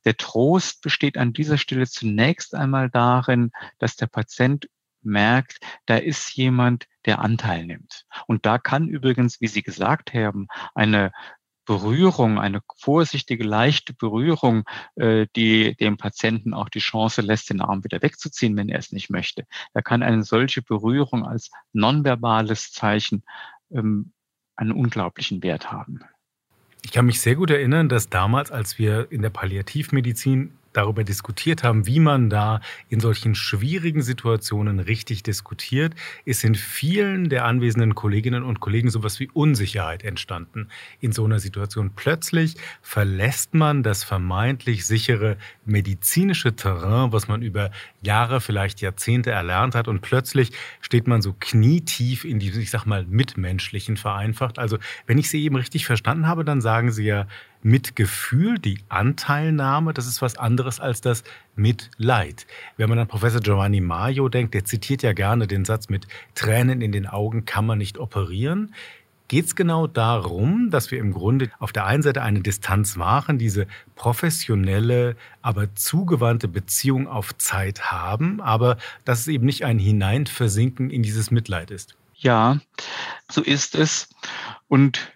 Der 0.05 0.15
Trost 0.15 0.81
besteht 0.81 1.17
an 1.17 1.33
dieser 1.33 1.57
Stelle 1.57 1.85
zunächst 1.85 2.55
einmal 2.55 2.89
darin, 2.89 3.51
dass 3.77 3.97
der 3.97 4.07
Patient 4.07 4.69
merkt, 5.01 5.59
da 5.85 5.97
ist 5.97 6.33
jemand, 6.35 6.87
der 7.05 7.19
Anteil 7.19 7.65
nimmt. 7.65 8.05
Und 8.27 8.45
da 8.45 8.57
kann 8.57 8.87
übrigens, 8.87 9.41
wie 9.41 9.47
Sie 9.47 9.63
gesagt 9.63 10.13
haben, 10.13 10.47
eine 10.75 11.11
Berührung, 11.67 12.39
eine 12.39 12.62
vorsichtige, 12.77 13.43
leichte 13.43 13.93
Berührung, 13.93 14.63
äh, 14.95 15.27
die 15.36 15.75
dem 15.75 15.97
Patienten 15.97 16.53
auch 16.53 16.69
die 16.69 16.79
Chance 16.79 17.21
lässt, 17.21 17.50
den 17.50 17.62
Arm 17.62 17.83
wieder 17.83 18.01
wegzuziehen, 18.01 18.55
wenn 18.55 18.69
er 18.69 18.79
es 18.79 18.91
nicht 18.91 19.09
möchte. 19.09 19.45
Da 19.74 19.81
kann 19.81 20.01
eine 20.01 20.24
solche 20.24 20.62
Berührung 20.63 21.27
als 21.27 21.51
nonverbales 21.74 22.71
Zeichen 22.71 23.24
ähm, 23.69 24.13
einen 24.55 24.71
unglaublichen 24.71 25.43
Wert 25.43 25.71
haben. 25.71 26.00
Ich 26.83 26.91
kann 26.93 27.05
mich 27.05 27.19
sehr 27.19 27.36
gut 27.36 27.51
erinnern, 27.51 27.89
dass 27.89 28.09
damals, 28.09 28.50
als 28.50 28.79
wir 28.79 29.12
in 29.12 29.21
der 29.21 29.29
Palliativmedizin 29.29 30.56
darüber 30.74 31.03
diskutiert 31.03 31.63
haben, 31.63 31.88
wie 31.88 32.00
man 32.00 32.29
da 32.29 32.62
in 32.89 33.00
solchen 33.00 33.36
schwierigen 33.36 34.01
Situationen 34.01 34.79
richtig 34.79 35.24
diskutiert, 35.24 35.93
ist 36.25 36.43
in 36.43 36.55
vielen 36.55 37.29
der 37.29 37.45
anwesenden 37.45 37.95
Kolleginnen 37.95 38.43
und 38.43 38.59
Kollegen 38.59 38.89
sowas 38.89 39.19
wie 39.19 39.29
Unsicherheit 39.33 40.03
entstanden. 40.03 40.69
In 41.00 41.12
so 41.12 41.25
einer 41.25 41.39
Situation 41.39 41.91
plötzlich 41.95 42.55
verlässt 42.81 43.53
man 43.53 43.83
das 43.83 44.03
vermeintlich 44.03 44.86
sichere 44.86 45.38
medizinische 45.65 46.55
Terrain, 46.55 47.12
was 47.12 47.27
man 47.27 47.41
über 47.41 47.71
Jahre, 48.01 48.41
vielleicht 48.41 48.81
Jahrzehnte 48.81 49.31
erlernt 49.31 49.75
hat 49.75 49.88
und 49.88 50.01
plötzlich 50.01 50.51
steht 50.81 51.07
man 51.07 51.21
so 51.21 51.36
knietief 51.39 52.24
in 52.24 52.39
diesem, 52.39 52.62
ich 52.62 52.71
sag 52.71 52.86
mal, 52.86 53.05
mitmenschlichen 53.05 53.97
vereinfacht. 53.97 54.59
Also, 54.59 54.77
wenn 55.05 55.17
ich 55.17 55.29
Sie 55.29 55.43
eben 55.43 55.55
richtig 55.55 55.86
verstanden 55.86 56.27
habe, 56.27 56.45
dann 56.45 56.62
sagen 56.62 56.91
Sie 56.91 57.05
ja, 57.05 57.27
Mitgefühl, 57.67 58.59
die 58.59 58.79
Anteilnahme, 58.88 59.93
das 59.93 60.07
ist 60.07 60.21
was 60.21 60.38
anderes 60.38 60.79
als 60.79 61.01
das 61.01 61.24
Mitleid. 61.55 62.47
Wenn 62.77 62.89
man 62.89 62.97
an 62.97 63.07
Professor 63.07 63.41
Giovanni 63.41 63.81
Maio 63.81 64.29
denkt, 64.29 64.53
der 64.53 64.63
zitiert 64.63 65.03
ja 65.03 65.12
gerne 65.12 65.47
den 65.47 65.65
Satz 65.65 65.89
mit 65.89 66.07
Tränen 66.33 66.81
in 66.81 66.93
den 66.93 67.07
Augen 67.07 67.43
kann 67.45 67.65
man 67.65 67.77
nicht 67.77 67.97
operieren. 67.97 68.74
Geht 69.27 69.47
es 69.47 69.55
genau 69.57 69.88
darum, 69.88 70.69
dass 70.69 70.91
wir 70.91 71.00
im 71.00 71.12
Grunde 71.12 71.51
auf 71.59 71.74
der 71.74 71.86
einen 71.86 72.01
Seite 72.01 72.21
eine 72.21 72.39
Distanz 72.39 72.97
wahren, 72.97 73.38
diese 73.38 73.67
professionelle, 73.95 75.17
aber 75.41 75.75
zugewandte 75.75 76.47
Beziehung 76.47 77.09
auf 77.09 77.38
Zeit 77.38 77.91
haben, 77.91 78.39
aber 78.39 78.77
dass 79.03 79.19
es 79.19 79.27
eben 79.27 79.45
nicht 79.45 79.65
ein 79.65 79.77
Hineinversinken 79.77 80.89
in 80.89 81.03
dieses 81.03 81.31
Mitleid 81.31 81.71
ist? 81.71 81.97
Ja, 82.15 82.62
so 83.29 83.41
ist 83.41 83.75
es. 83.75 84.07
Und 84.69 85.12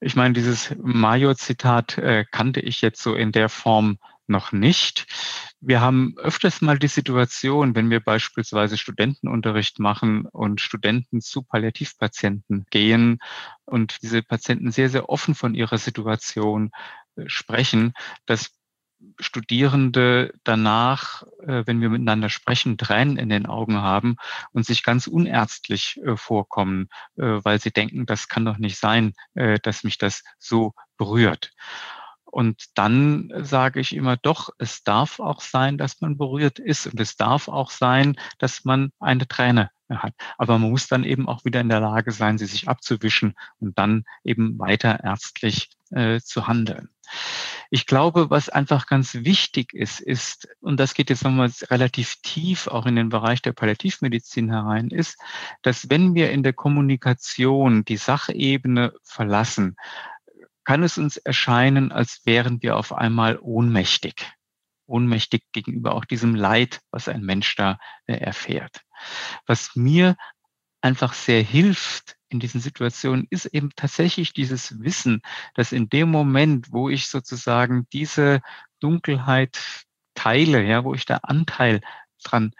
ich 0.00 0.16
meine, 0.16 0.34
dieses 0.34 0.74
Mayo-Zitat 0.82 1.98
äh, 1.98 2.24
kannte 2.30 2.60
ich 2.60 2.80
jetzt 2.80 3.02
so 3.02 3.14
in 3.14 3.32
der 3.32 3.48
Form 3.48 3.98
noch 4.26 4.52
nicht. 4.52 5.06
Wir 5.60 5.82
haben 5.82 6.14
öfters 6.16 6.62
mal 6.62 6.78
die 6.78 6.88
Situation, 6.88 7.74
wenn 7.74 7.90
wir 7.90 8.00
beispielsweise 8.00 8.78
Studentenunterricht 8.78 9.78
machen 9.78 10.24
und 10.24 10.60
Studenten 10.60 11.20
zu 11.20 11.42
Palliativpatienten 11.42 12.64
gehen 12.70 13.18
und 13.66 14.02
diese 14.02 14.22
Patienten 14.22 14.70
sehr, 14.70 14.88
sehr 14.88 15.10
offen 15.10 15.34
von 15.34 15.54
ihrer 15.54 15.76
Situation 15.76 16.70
äh, 17.16 17.24
sprechen, 17.26 17.92
dass 18.24 18.52
Studierende 19.18 20.32
danach, 20.44 21.22
äh, 21.46 21.64
wenn 21.66 21.80
wir 21.80 21.90
miteinander 21.90 22.28
sprechen, 22.28 22.78
Tränen 22.78 23.16
in 23.16 23.28
den 23.28 23.46
Augen 23.46 23.78
haben 23.78 24.16
und 24.52 24.66
sich 24.66 24.82
ganz 24.82 25.06
unärztlich 25.06 26.00
äh, 26.04 26.16
vorkommen, 26.16 26.88
äh, 27.16 27.22
weil 27.42 27.60
sie 27.60 27.70
denken, 27.70 28.06
das 28.06 28.28
kann 28.28 28.44
doch 28.44 28.58
nicht 28.58 28.78
sein, 28.78 29.12
dass 29.62 29.84
mich 29.84 29.98
das 29.98 30.22
so 30.38 30.74
berührt. 30.96 31.52
Und 32.24 32.78
dann 32.78 33.32
sage 33.36 33.80
ich 33.80 33.94
immer 33.94 34.16
doch, 34.16 34.50
es 34.58 34.84
darf 34.84 35.18
auch 35.18 35.40
sein, 35.40 35.78
dass 35.78 36.00
man 36.00 36.16
berührt 36.16 36.58
ist 36.58 36.86
und 36.86 37.00
es 37.00 37.16
darf 37.16 37.48
auch 37.48 37.70
sein, 37.70 38.16
dass 38.38 38.64
man 38.64 38.92
eine 39.00 39.26
Träne 39.26 39.70
hat. 39.88 40.14
Aber 40.38 40.58
man 40.58 40.70
muss 40.70 40.86
dann 40.86 41.02
eben 41.02 41.28
auch 41.28 41.44
wieder 41.44 41.60
in 41.60 41.68
der 41.68 41.80
Lage 41.80 42.12
sein, 42.12 42.38
sie 42.38 42.46
sich 42.46 42.68
abzuwischen 42.68 43.34
und 43.58 43.76
dann 43.78 44.04
eben 44.22 44.58
weiter 44.58 45.02
ärztlich 45.02 45.70
äh, 45.90 46.20
zu 46.20 46.46
handeln. 46.46 46.88
Ich 47.70 47.86
glaube, 47.86 48.30
was 48.30 48.48
einfach 48.48 48.86
ganz 48.86 49.14
wichtig 49.14 49.72
ist, 49.72 50.00
ist, 50.00 50.48
und 50.60 50.78
das 50.78 50.94
geht 50.94 51.10
jetzt 51.10 51.24
nochmal 51.24 51.50
relativ 51.70 52.16
tief 52.22 52.66
auch 52.66 52.86
in 52.86 52.96
den 52.96 53.10
Bereich 53.10 53.42
der 53.42 53.52
Palliativmedizin 53.52 54.50
herein, 54.50 54.88
ist, 54.88 55.18
dass 55.62 55.88
wenn 55.88 56.14
wir 56.14 56.30
in 56.32 56.42
der 56.42 56.52
Kommunikation 56.52 57.84
die 57.84 57.96
Sachebene 57.96 58.92
verlassen, 59.04 59.76
kann 60.64 60.82
es 60.82 60.98
uns 60.98 61.16
erscheinen, 61.16 61.92
als 61.92 62.22
wären 62.24 62.62
wir 62.62 62.76
auf 62.76 62.92
einmal 62.92 63.38
ohnmächtig. 63.40 64.32
Ohnmächtig 64.86 65.44
gegenüber 65.52 65.94
auch 65.94 66.04
diesem 66.04 66.34
Leid, 66.34 66.80
was 66.90 67.08
ein 67.08 67.22
Mensch 67.22 67.54
da 67.56 67.78
äh, 68.06 68.14
erfährt. 68.14 68.82
Was 69.46 69.76
mir 69.76 70.16
einfach 70.80 71.12
sehr 71.12 71.42
hilft, 71.42 72.16
in 72.30 72.40
diesen 72.40 72.60
Situationen 72.60 73.26
ist 73.30 73.46
eben 73.46 73.70
tatsächlich 73.76 74.32
dieses 74.32 74.80
Wissen, 74.80 75.20
dass 75.54 75.72
in 75.72 75.88
dem 75.88 76.10
Moment, 76.10 76.72
wo 76.72 76.88
ich 76.88 77.08
sozusagen 77.08 77.86
diese 77.92 78.40
Dunkelheit 78.78 79.58
teile, 80.14 80.62
ja, 80.62 80.84
wo 80.84 80.94
ich 80.94 81.04
da 81.04 81.16
Anteil 81.22 81.80
dran 82.22 82.52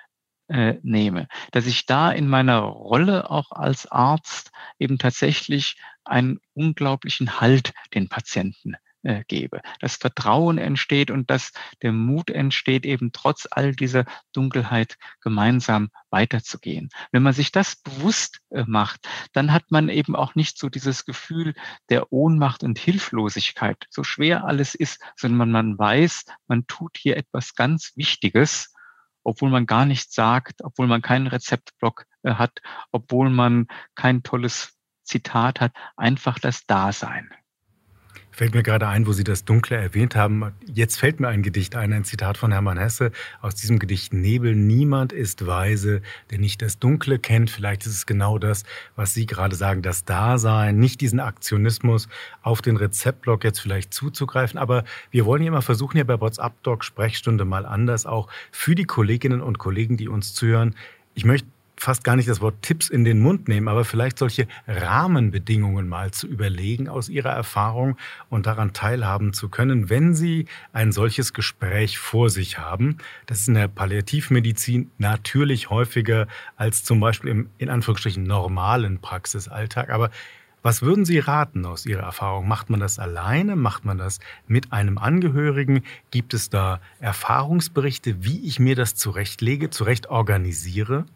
äh, 0.49 0.75
nehme, 0.83 1.29
dass 1.53 1.67
ich 1.67 1.87
da 1.87 2.11
in 2.11 2.29
meiner 2.29 2.59
Rolle 2.61 3.31
auch 3.31 3.53
als 3.53 3.87
Arzt 3.87 4.51
eben 4.79 4.99
tatsächlich 4.99 5.77
einen 6.05 6.41
unglaublichen 6.55 7.41
Halt 7.41 7.73
den 7.95 8.09
Patienten 8.09 8.75
äh, 9.03 9.25
gebe, 9.29 9.61
dass 9.81 9.97
Vertrauen 9.97 10.59
entsteht 10.59 11.11
und 11.11 11.31
dass 11.31 11.53
der 11.83 11.93
Mut 11.93 12.31
entsteht, 12.31 12.85
eben 12.85 13.13
trotz 13.13 13.47
all 13.51 13.75
dieser 13.75 14.05
Dunkelheit 14.33 14.97
gemeinsam 15.21 15.91
weiterzugehen. 16.11 16.91
Wenn 17.13 17.23
man 17.23 17.33
sich 17.33 17.53
das 17.53 17.77
bewusst 17.77 18.41
äh, 18.51 18.65
macht, 18.67 19.09
dann 19.33 19.53
hat 19.53 19.71
man 19.71 19.89
eben 19.89 20.15
auch 20.15 20.35
nicht 20.35 20.59
so 20.59 20.69
dieses 20.69 21.05
Gefühl 21.05 21.55
der 21.89 22.13
Ohnmacht 22.13 22.63
und 22.63 22.79
Hilflosigkeit, 22.79 23.87
so 23.91 24.05
schwer 24.05 24.45
alles 24.45 24.75
ist, 24.75 25.01
sondern 25.17 25.51
man 25.51 25.79
weiß, 25.79 26.25
man 26.47 26.67
tut 26.67 26.97
hier 26.97 27.17
etwas 27.17 27.55
ganz 27.55 27.93
Wichtiges, 27.97 28.75
obwohl 29.23 29.51
man 29.51 29.67
gar 29.67 29.87
nichts 29.87 30.15
sagt, 30.15 30.63
obwohl 30.63 30.87
man 30.87 31.03
keinen 31.03 31.27
Rezeptblock 31.27 32.05
äh, 32.23 32.35
hat, 32.35 32.61
obwohl 32.93 33.31
man 33.31 33.67
kein 33.95 34.23
tolles 34.23 34.77
Zitat 35.05 35.61
hat, 35.61 35.73
einfach 35.97 36.39
das 36.39 36.67
Dasein. 36.67 37.31
Fällt 38.41 38.55
mir 38.55 38.63
gerade 38.63 38.89
ein, 38.89 39.07
wo 39.07 39.13
Sie 39.13 39.23
das 39.23 39.45
Dunkle 39.45 39.77
erwähnt 39.77 40.17
haben. 40.17 40.53
Jetzt 40.65 40.99
fällt 40.99 41.21
mir 41.21 41.29
ein 41.29 41.43
Gedicht 41.43 41.77
ein, 41.77 41.93
ein 41.93 42.05
Zitat 42.05 42.39
von 42.39 42.53
Hermann 42.53 42.79
Hesse 42.79 43.13
aus 43.43 43.55
diesem 43.55 43.79
Gedicht 43.79 44.15
Nebel. 44.15 44.57
Niemand 44.57 45.13
ist 45.13 45.47
weise, 45.47 46.01
der 46.31 46.39
nicht 46.39 46.63
das 46.63 46.79
Dunkle 46.79 47.19
kennt. 47.19 47.51
Vielleicht 47.51 47.85
ist 47.85 47.93
es 47.93 48.07
genau 48.07 48.39
das, 48.39 48.63
was 48.97 49.13
Sie 49.13 49.27
gerade 49.27 49.55
sagen, 49.55 49.83
das 49.83 50.07
Dasein, 50.07 50.79
nicht 50.79 51.03
diesen 51.03 51.21
Aktionismus 51.21 52.09
auf 52.41 52.63
den 52.63 52.79
Rezeptblock 52.79 53.45
jetzt 53.45 53.61
vielleicht 53.61 53.93
zuzugreifen. 53.93 54.59
Aber 54.59 54.85
wir 55.11 55.27
wollen 55.27 55.43
ja 55.43 55.49
immer 55.49 55.61
versuchen, 55.61 55.99
hier 55.99 56.07
bei 56.07 56.19
WhatsApp 56.19 56.63
Doc 56.63 56.83
Sprechstunde 56.83 57.45
mal 57.45 57.67
anders 57.67 58.07
auch 58.07 58.29
für 58.53 58.75
die 58.75 58.85
Kolleginnen 58.85 59.43
und 59.43 59.59
Kollegen, 59.59 59.99
die 59.99 60.09
uns 60.09 60.33
zuhören. 60.33 60.75
Ich 61.13 61.27
möchte 61.27 61.47
fast 61.81 62.05
gar 62.05 62.15
nicht 62.15 62.29
das 62.29 62.43
Wort 62.43 62.61
Tipps 62.61 62.91
in 62.91 63.05
den 63.05 63.21
Mund 63.21 63.49
nehmen, 63.49 63.67
aber 63.67 63.87
vielleicht 63.87 64.19
solche 64.19 64.47
Rahmenbedingungen 64.69 65.89
mal 65.89 66.11
zu 66.11 66.27
überlegen 66.27 66.89
aus 66.89 67.09
Ihrer 67.09 67.31
Erfahrung 67.31 67.97
und 68.29 68.47
daran 68.47 68.75
teilhaben 68.75 69.33
zu 69.33 69.49
können, 69.49 69.89
wenn 69.89 70.15
Sie 70.15 70.45
ein 70.75 70.93
solches 70.93 71.33
Gespräch 71.33 71.99
vor 71.99 72.29
sich 72.29 72.59
haben. 72.59 72.99
Das 73.25 73.41
ist 73.41 73.49
in 73.49 73.55
der 73.55 73.69
Palliativmedizin 73.69 74.91
natürlich 74.99 75.71
häufiger 75.71 76.27
als 76.57 76.85
zum 76.85 77.01
Beispiel 77.01 77.31
im 77.31 77.51
in 77.57 77.71
Anführungsstrichen 77.71 78.25
normalen 78.25 79.01
Praxisalltag. 79.01 79.89
Aber 79.89 80.11
was 80.63 80.83
würden 80.83 81.07
Sie 81.07 81.19
raten 81.19 81.65
aus 81.65 81.87
Ihrer 81.87 82.03
Erfahrung? 82.03 82.47
Macht 82.47 82.69
man 82.69 82.81
das 82.81 82.99
alleine? 82.99 83.57
Macht 83.57 83.87
man 83.87 83.97
das 83.97 84.21
mit 84.47 84.71
einem 84.75 84.99
Angehörigen? 84.99 85.83
Gibt 86.11 86.35
es 86.35 86.51
da 86.51 86.81
Erfahrungsberichte, 87.01 88.23
wie 88.23 88.47
ich 88.47 88.61
mir 88.61 88.77
das 88.77 88.95
zurechtlege, 88.95 89.71
zurecht 89.71 90.11
organisiere? 90.11 91.07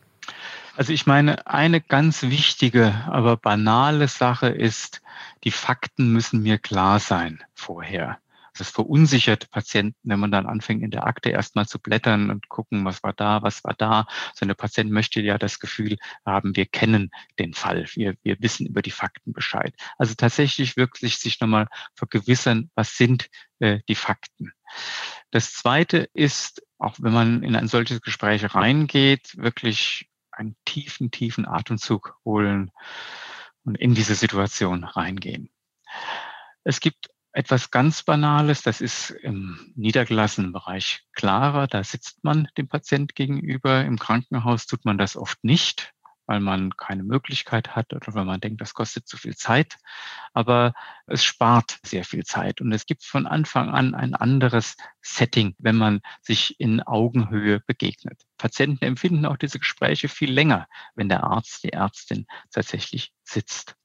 Also 0.77 0.93
ich 0.93 1.07
meine, 1.07 1.47
eine 1.47 1.81
ganz 1.81 2.23
wichtige, 2.23 2.93
aber 3.07 3.37
banale 3.37 4.09
Sache 4.09 4.49
ist, 4.49 5.03
die 5.45 5.53
Fakten 5.53 6.13
müssen 6.13 6.43
mir 6.43 6.59
klar 6.59 6.99
sein 6.99 7.45
vorher. 7.55 8.19
Das 8.57 8.71
verunsichert 8.71 9.51
Patienten, 9.51 9.99
wenn 10.05 10.21
man 10.21 10.31
dann 10.31 10.47
anfängt, 10.47 10.83
in 10.83 10.93
der 10.93 11.07
Akte 11.07 11.31
erstmal 11.31 11.67
zu 11.67 11.81
blättern 11.81 12.31
und 12.31 12.49
gucken, 12.49 12.85
was 12.85 13.03
war 13.03 13.13
da, 13.13 13.43
was 13.43 13.65
war 13.65 13.75
da. 13.75 14.07
So 14.35 14.45
eine 14.45 14.55
Patient 14.55 14.93
möchte 14.93 15.21
ja 15.21 15.39
das 15.39 15.59
Gefühl 15.59 15.97
haben, 16.25 16.55
wir 16.55 16.67
kennen 16.67 17.11
den 17.41 17.53
Fall, 17.55 17.87
wir, 17.95 18.15
wir 18.23 18.37
wissen 18.41 18.67
über 18.67 18.81
die 18.81 18.93
Fakten 18.93 19.33
Bescheid. 19.33 19.75
Also 19.99 20.15
tatsächlich 20.15 20.77
wirklich 20.77 21.19
sich 21.19 21.41
nochmal 21.41 21.67
vergewissern, 21.95 22.71
was 22.77 22.97
sind 22.97 23.29
äh, 23.59 23.81
die 23.89 23.97
Fakten. 23.97 24.53
Das 25.33 25.53
Zweite 25.53 26.09
ist, 26.15 26.63
auch 26.79 26.95
wenn 27.01 27.13
man 27.13 27.43
in 27.43 27.57
ein 27.57 27.67
solches 27.67 28.03
Gespräch 28.03 28.55
reingeht, 28.55 29.37
wirklich 29.37 30.09
einen 30.37 30.57
tiefen, 30.65 31.11
tiefen 31.11 31.47
Atemzug 31.47 32.19
holen 32.25 32.71
und 33.65 33.77
in 33.77 33.95
diese 33.95 34.15
Situation 34.15 34.85
reingehen. 34.85 35.51
Es 36.65 36.81
gibt 36.81 37.11
etwas 37.33 37.71
ganz 37.71 38.03
Banales, 38.05 38.63
das 38.63 38.81
ist 38.81 39.11
im 39.11 39.73
niedergelassenen 39.75 40.53
Bereich 40.53 41.05
klarer. 41.15 41.67
Da 41.67 41.83
sitzt 41.83 42.23
man 42.23 42.49
dem 42.57 42.69
Patient 42.69 43.15
gegenüber. 43.15 43.85
Im 43.85 43.99
Krankenhaus 43.99 44.67
tut 44.67 44.85
man 44.85 44.99
das 44.99 45.17
oft 45.17 45.43
nicht. 45.43 45.94
Weil 46.27 46.41
man 46.41 46.77
keine 46.77 47.03
Möglichkeit 47.03 47.77
hat 47.77 47.93
oder 47.93 48.15
weil 48.15 48.25
man 48.25 48.41
denkt, 48.41 48.61
das 48.61 48.75
kostet 48.75 49.07
zu 49.07 49.17
viel 49.17 49.37
Zeit. 49.37 49.77
Aber 50.33 50.75
es 51.07 51.25
spart 51.25 51.79
sehr 51.85 52.05
viel 52.05 52.25
Zeit 52.25 52.61
und 52.61 52.73
es 52.73 52.87
gibt 52.87 53.05
von 53.05 53.27
Anfang 53.27 53.71
an 53.71 53.95
ein 53.95 54.15
anderes 54.15 54.77
Setting, 55.03 55.55
wenn 55.59 55.77
man 55.77 56.01
sich 56.23 56.59
in 56.59 56.83
Augenhöhe 56.83 57.61
begegnet. 57.67 58.23
Patienten 58.39 58.85
empfinden 58.85 59.27
auch 59.27 59.37
diese 59.37 59.59
Gespräche 59.59 60.09
viel 60.09 60.33
länger, 60.33 60.67
wenn 60.95 61.09
der 61.09 61.25
Arzt, 61.25 61.65
die 61.65 61.73
Ärztin 61.73 62.27
tatsächlich 62.51 63.13
sitzt. 63.23 63.77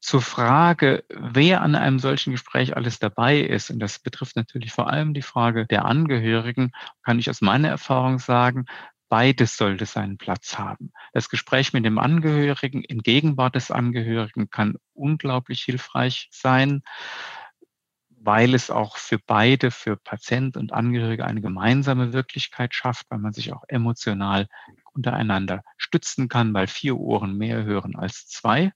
Zur 0.00 0.20
Frage, 0.20 1.02
wer 1.08 1.62
an 1.62 1.74
einem 1.74 1.98
solchen 1.98 2.32
Gespräch 2.32 2.76
alles 2.76 2.98
dabei 2.98 3.38
ist, 3.38 3.70
und 3.70 3.78
das 3.78 3.98
betrifft 3.98 4.36
natürlich 4.36 4.70
vor 4.70 4.90
allem 4.90 5.14
die 5.14 5.22
Frage 5.22 5.64
der 5.64 5.86
Angehörigen, 5.86 6.72
kann 7.02 7.18
ich 7.18 7.30
aus 7.30 7.40
meiner 7.40 7.68
Erfahrung 7.68 8.18
sagen, 8.18 8.66
Beides 9.08 9.56
sollte 9.56 9.86
seinen 9.86 10.18
Platz 10.18 10.58
haben. 10.58 10.92
Das 11.12 11.28
Gespräch 11.28 11.72
mit 11.72 11.84
dem 11.84 11.98
Angehörigen 11.98 12.82
in 12.82 13.00
Gegenwart 13.00 13.54
des 13.54 13.70
Angehörigen 13.70 14.50
kann 14.50 14.76
unglaublich 14.92 15.62
hilfreich 15.62 16.28
sein, 16.30 16.82
weil 18.08 18.54
es 18.54 18.70
auch 18.70 18.96
für 18.96 19.18
beide, 19.18 19.70
für 19.70 19.96
Patient 19.96 20.56
und 20.56 20.72
Angehörige 20.72 21.26
eine 21.26 21.42
gemeinsame 21.42 22.12
Wirklichkeit 22.14 22.74
schafft, 22.74 23.06
weil 23.10 23.18
man 23.18 23.34
sich 23.34 23.52
auch 23.52 23.64
emotional 23.68 24.48
untereinander 24.94 25.62
stützen 25.76 26.28
kann, 26.28 26.54
weil 26.54 26.66
vier 26.66 26.96
Ohren 26.96 27.36
mehr 27.36 27.64
hören 27.64 27.96
als 27.96 28.26
zwei. 28.26 28.72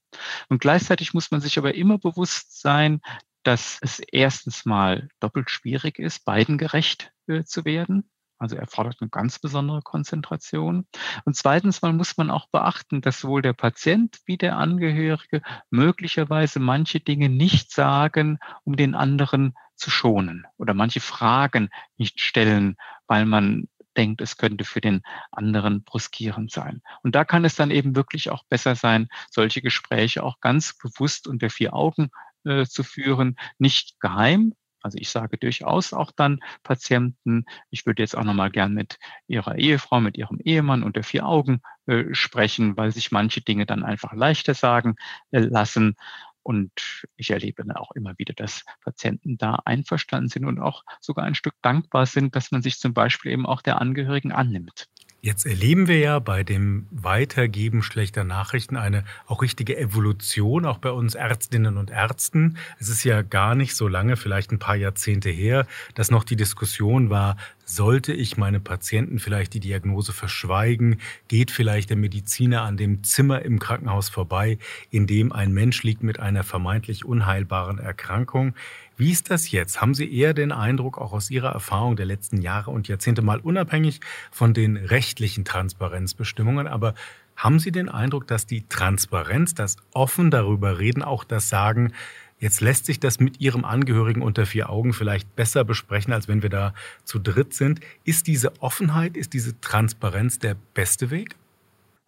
Und 0.49 0.59
gleichzeitig 0.59 1.13
muss 1.13 1.31
man 1.31 1.41
sich 1.41 1.57
aber 1.57 1.73
immer 1.73 1.97
bewusst 1.97 2.61
sein, 2.61 3.01
dass 3.43 3.79
es 3.81 3.99
erstens 3.99 4.65
mal 4.65 5.09
doppelt 5.19 5.49
schwierig 5.49 5.97
ist, 5.97 6.25
beiden 6.25 6.57
gerecht 6.57 7.11
äh, 7.27 7.43
zu 7.43 7.65
werden. 7.65 8.09
Also 8.39 8.55
erfordert 8.55 8.97
eine 9.01 9.09
ganz 9.09 9.37
besondere 9.37 9.81
Konzentration. 9.81 10.87
Und 11.25 11.35
zweitens 11.35 11.81
mal 11.81 11.93
muss 11.93 12.17
man 12.17 12.31
auch 12.31 12.47
beachten, 12.47 13.01
dass 13.01 13.19
sowohl 13.19 13.41
der 13.41 13.53
Patient 13.53 14.17
wie 14.25 14.37
der 14.37 14.57
Angehörige 14.57 15.41
möglicherweise 15.69 16.59
manche 16.59 17.01
Dinge 17.01 17.29
nicht 17.29 17.71
sagen, 17.71 18.39
um 18.63 18.77
den 18.77 18.95
anderen 18.95 19.53
zu 19.75 19.91
schonen 19.91 20.45
oder 20.57 20.73
manche 20.73 21.01
Fragen 21.01 21.69
nicht 21.97 22.21
stellen, 22.21 22.77
weil 23.07 23.25
man 23.25 23.67
denkt, 23.97 24.21
es 24.21 24.37
könnte 24.37 24.63
für 24.63 24.81
den 24.81 25.01
anderen 25.31 25.83
bruskierend 25.83 26.51
sein. 26.51 26.81
Und 27.03 27.15
da 27.15 27.25
kann 27.25 27.43
es 27.43 27.55
dann 27.55 27.71
eben 27.71 27.95
wirklich 27.95 28.29
auch 28.29 28.43
besser 28.47 28.75
sein, 28.75 29.09
solche 29.29 29.61
Gespräche 29.61 30.23
auch 30.23 30.39
ganz 30.39 30.77
bewusst 30.77 31.27
unter 31.27 31.49
vier 31.49 31.73
Augen 31.73 32.09
äh, 32.45 32.65
zu 32.65 32.83
führen, 32.83 33.35
nicht 33.57 33.99
geheim, 33.99 34.53
also 34.81 34.97
ich 34.97 35.09
sage 35.09 35.37
durchaus 35.37 35.93
auch 35.93 36.11
dann 36.11 36.39
Patienten, 36.63 37.45
ich 37.69 37.85
würde 37.85 38.03
jetzt 38.03 38.17
auch 38.17 38.23
nochmal 38.23 38.51
gern 38.51 38.73
mit 38.73 38.97
ihrer 39.27 39.55
Ehefrau, 39.57 39.99
mit 39.99 40.17
ihrem 40.17 40.39
Ehemann 40.39 40.83
unter 40.83 41.03
vier 41.03 41.25
Augen 41.25 41.61
äh, 41.85 42.05
sprechen, 42.13 42.77
weil 42.77 42.91
sich 42.91 43.11
manche 43.11 43.41
Dinge 43.41 43.65
dann 43.65 43.83
einfach 43.83 44.13
leichter 44.13 44.53
sagen 44.53 44.95
äh, 45.31 45.39
lassen. 45.39 45.95
Und 46.43 46.71
ich 47.15 47.29
erlebe 47.29 47.63
dann 47.63 47.75
auch 47.75 47.91
immer 47.91 48.17
wieder, 48.17 48.33
dass 48.33 48.63
Patienten 48.81 49.37
da 49.37 49.59
einverstanden 49.65 50.29
sind 50.29 50.45
und 50.45 50.59
auch 50.59 50.83
sogar 50.99 51.25
ein 51.25 51.35
Stück 51.35 51.53
dankbar 51.61 52.05
sind, 52.05 52.35
dass 52.35 52.51
man 52.51 52.61
sich 52.61 52.79
zum 52.79 52.93
Beispiel 52.93 53.31
eben 53.31 53.45
auch 53.45 53.61
der 53.61 53.79
Angehörigen 53.81 54.31
annimmt. 54.31 54.87
Jetzt 55.21 55.45
erleben 55.45 55.89
wir 55.89 55.99
ja 55.99 56.19
bei 56.19 56.45
dem 56.45 56.87
Weitergeben 56.91 57.83
schlechter 57.83 58.23
Nachrichten 58.23 58.77
eine 58.77 59.03
auch 59.27 59.41
richtige 59.41 59.77
Evolution, 59.77 60.65
auch 60.65 60.77
bei 60.77 60.91
uns 60.91 61.13
Ärztinnen 61.13 61.75
und 61.75 61.89
Ärzten. 61.89 62.57
Es 62.79 62.87
ist 62.87 63.03
ja 63.03 63.21
gar 63.21 63.53
nicht 63.53 63.75
so 63.75 63.89
lange, 63.89 64.15
vielleicht 64.15 64.53
ein 64.53 64.59
paar 64.59 64.77
Jahrzehnte 64.77 65.29
her, 65.29 65.67
dass 65.93 66.09
noch 66.09 66.23
die 66.23 66.37
Diskussion 66.37 67.09
war, 67.09 67.35
sollte 67.65 68.13
ich 68.13 68.37
meine 68.37 68.61
Patienten 68.61 69.19
vielleicht 69.19 69.53
die 69.53 69.59
Diagnose 69.59 70.13
verschweigen? 70.13 71.01
Geht 71.27 71.51
vielleicht 71.51 71.89
der 71.89 71.97
Mediziner 71.97 72.61
an 72.61 72.77
dem 72.77 73.03
Zimmer 73.03 73.41
im 73.41 73.59
Krankenhaus 73.59 74.07
vorbei, 74.07 74.57
in 74.89 75.05
dem 75.05 75.33
ein 75.33 75.51
Mensch 75.51 75.83
liegt 75.83 76.01
mit 76.01 76.21
einer 76.21 76.43
vermeintlich 76.43 77.03
unheilbaren 77.03 77.77
Erkrankung? 77.77 78.53
Wie 78.99 79.11
ist 79.11 79.31
das 79.31 79.49
jetzt? 79.51 79.79
Haben 79.79 79.93
Sie 79.93 80.13
eher 80.13 80.33
den 80.33 80.51
Eindruck, 80.51 80.97
auch 80.97 81.13
aus 81.13 81.31
Ihrer 81.31 81.53
Erfahrung 81.53 81.95
der 81.95 82.05
letzten 82.05 82.41
Jahre 82.41 82.71
und 82.71 82.89
Jahrzehnte 82.89 83.21
mal 83.21 83.39
unabhängig 83.39 84.01
von 84.29 84.53
den 84.53 84.75
rechtlichen 84.75 85.45
Transparenzbestimmungen, 85.45 86.67
aber 86.67 86.95
haben 87.37 87.59
Sie 87.59 87.71
den 87.71 87.87
Eindruck, 87.87 88.27
dass 88.27 88.45
die 88.45 88.67
Transparenz, 88.67 89.53
das 89.53 89.77
offen 89.93 90.31
darüber 90.31 90.79
reden, 90.79 91.01
auch 91.01 91.23
das 91.23 91.47
Sagen, 91.47 91.93
jetzt 92.39 92.59
lässt 92.59 92.87
sich 92.87 92.99
das 92.99 93.21
mit 93.21 93.39
Ihrem 93.39 93.63
Angehörigen 93.63 94.21
unter 94.21 94.45
vier 94.45 94.69
Augen 94.69 94.91
vielleicht 94.91 95.33
besser 95.33 95.63
besprechen, 95.63 96.11
als 96.11 96.27
wenn 96.27 96.43
wir 96.43 96.49
da 96.49 96.73
zu 97.05 97.19
dritt 97.19 97.53
sind. 97.53 97.79
Ist 98.03 98.27
diese 98.27 98.61
Offenheit, 98.61 99.15
ist 99.15 99.31
diese 99.31 99.61
Transparenz 99.61 100.39
der 100.39 100.57
beste 100.73 101.09
Weg? 101.09 101.37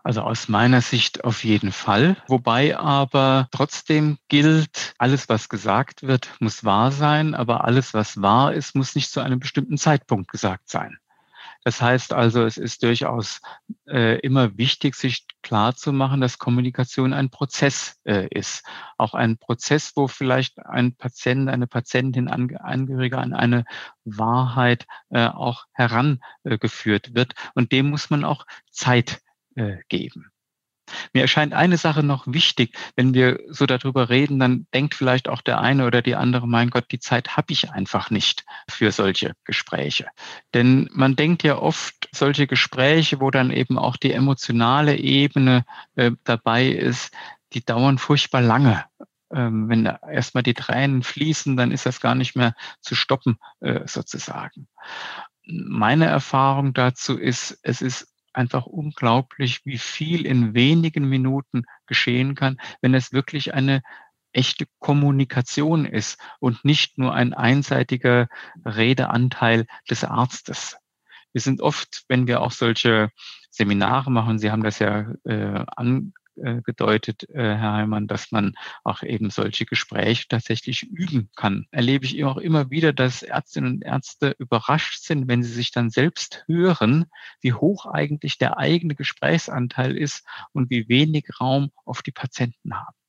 Also 0.03 0.21
aus 0.21 0.47
meiner 0.47 0.81
Sicht 0.81 1.23
auf 1.23 1.43
jeden 1.43 1.71
Fall. 1.71 2.17
Wobei 2.27 2.77
aber 2.77 3.47
trotzdem 3.51 4.17
gilt, 4.29 4.95
alles, 4.97 5.29
was 5.29 5.49
gesagt 5.49 6.03
wird, 6.03 6.29
muss 6.39 6.63
wahr 6.63 6.91
sein, 6.91 7.35
aber 7.35 7.65
alles, 7.65 7.93
was 7.93 8.21
wahr 8.21 8.53
ist, 8.53 8.75
muss 8.75 8.95
nicht 8.95 9.11
zu 9.11 9.19
einem 9.21 9.39
bestimmten 9.39 9.77
Zeitpunkt 9.77 10.31
gesagt 10.31 10.69
sein. 10.69 10.97
Das 11.63 11.79
heißt 11.79 12.13
also, 12.13 12.43
es 12.43 12.57
ist 12.57 12.81
durchaus 12.81 13.39
äh, 13.87 14.19
immer 14.21 14.57
wichtig, 14.57 14.95
sich 14.95 15.27
klar 15.43 15.75
zu 15.75 15.93
machen, 15.93 16.19
dass 16.19 16.39
Kommunikation 16.39 17.13
ein 17.13 17.29
Prozess 17.29 17.99
äh, 18.03 18.27
ist. 18.29 18.63
Auch 18.97 19.13
ein 19.13 19.37
Prozess, 19.37 19.91
wo 19.95 20.07
vielleicht 20.07 20.57
ein 20.65 20.95
Patient, 20.95 21.49
eine 21.49 21.67
Patientin, 21.67 22.27
Angehörige 22.29 23.19
an 23.19 23.33
eine 23.33 23.65
Wahrheit 24.05 24.87
äh, 25.09 25.27
auch 25.27 25.65
herangeführt 25.73 27.13
wird. 27.13 27.35
Und 27.53 27.71
dem 27.71 27.91
muss 27.91 28.09
man 28.09 28.25
auch 28.25 28.47
Zeit 28.71 29.21
äh, 29.55 29.77
geben. 29.89 30.31
Mir 31.13 31.21
erscheint 31.21 31.53
eine 31.53 31.77
Sache 31.77 32.03
noch 32.03 32.25
wichtig, 32.27 32.77
wenn 32.95 33.13
wir 33.13 33.39
so 33.49 33.65
darüber 33.65 34.09
reden, 34.09 34.39
dann 34.39 34.67
denkt 34.73 34.95
vielleicht 34.95 35.29
auch 35.29 35.41
der 35.41 35.61
eine 35.61 35.85
oder 35.85 36.01
die 36.01 36.15
andere, 36.15 36.47
mein 36.47 36.69
Gott, 36.69 36.85
die 36.91 36.99
Zeit 36.99 37.37
habe 37.37 37.53
ich 37.53 37.71
einfach 37.71 38.09
nicht 38.09 38.45
für 38.69 38.91
solche 38.91 39.33
Gespräche. 39.43 40.07
Denn 40.53 40.89
man 40.91 41.15
denkt 41.15 41.43
ja 41.43 41.57
oft 41.57 42.09
solche 42.11 42.47
Gespräche, 42.47 43.19
wo 43.19 43.31
dann 43.31 43.51
eben 43.51 43.77
auch 43.77 43.97
die 43.97 44.13
emotionale 44.13 44.97
Ebene 44.97 45.65
äh, 45.95 46.11
dabei 46.23 46.67
ist, 46.67 47.13
die 47.53 47.63
dauern 47.63 47.97
furchtbar 47.97 48.41
lange. 48.41 48.85
Ähm, 49.33 49.69
wenn 49.69 49.85
erstmal 49.85 50.43
die 50.43 50.53
Tränen 50.53 51.03
fließen, 51.03 51.55
dann 51.55 51.71
ist 51.71 51.85
das 51.85 52.01
gar 52.01 52.15
nicht 52.15 52.35
mehr 52.35 52.53
zu 52.81 52.95
stoppen, 52.95 53.37
äh, 53.61 53.87
sozusagen. 53.87 54.67
Meine 55.45 56.05
Erfahrung 56.05 56.73
dazu 56.73 57.17
ist, 57.17 57.57
es 57.63 57.81
ist 57.81 58.10
einfach 58.33 58.65
unglaublich, 58.65 59.65
wie 59.65 59.77
viel 59.77 60.25
in 60.25 60.53
wenigen 60.53 61.07
Minuten 61.07 61.63
geschehen 61.85 62.35
kann, 62.35 62.59
wenn 62.81 62.93
es 62.93 63.11
wirklich 63.11 63.53
eine 63.53 63.81
echte 64.33 64.65
Kommunikation 64.79 65.85
ist 65.85 66.19
und 66.39 66.63
nicht 66.63 66.97
nur 66.97 67.13
ein 67.13 67.33
einseitiger 67.33 68.27
Redeanteil 68.65 69.65
des 69.89 70.03
Arztes. 70.03 70.77
Wir 71.33 71.41
sind 71.41 71.61
oft, 71.61 72.03
wenn 72.07 72.27
wir 72.27 72.41
auch 72.41 72.51
solche 72.51 73.09
Seminare 73.49 74.11
machen, 74.11 74.39
Sie 74.39 74.51
haben 74.51 74.63
das 74.63 74.79
ja 74.79 75.13
äh, 75.25 75.65
an, 75.75 76.13
äh, 76.37 76.61
gedeutet, 76.61 77.29
äh, 77.29 77.55
Herr 77.55 77.73
Heimann, 77.73 78.07
dass 78.07 78.31
man 78.31 78.53
auch 78.83 79.03
eben 79.03 79.29
solche 79.29 79.65
Gespräche 79.65 80.27
tatsächlich 80.27 80.83
üben 80.83 81.29
kann. 81.35 81.65
Erlebe 81.71 82.05
ich 82.05 82.23
auch 82.23 82.37
immer 82.37 82.69
wieder, 82.69 82.93
dass 82.93 83.23
Ärztinnen 83.23 83.75
und 83.75 83.81
Ärzte 83.83 84.35
überrascht 84.37 85.03
sind, 85.03 85.27
wenn 85.27 85.43
sie 85.43 85.51
sich 85.51 85.71
dann 85.71 85.89
selbst 85.89 86.43
hören, 86.47 87.05
wie 87.41 87.53
hoch 87.53 87.85
eigentlich 87.85 88.37
der 88.37 88.57
eigene 88.57 88.95
Gesprächsanteil 88.95 89.97
ist 89.97 90.25
und 90.53 90.69
wie 90.69 90.87
wenig 90.87 91.27
Raum 91.39 91.71
auf 91.85 92.01
die 92.01 92.11
Patienten 92.11 92.75
haben. 92.75 93.00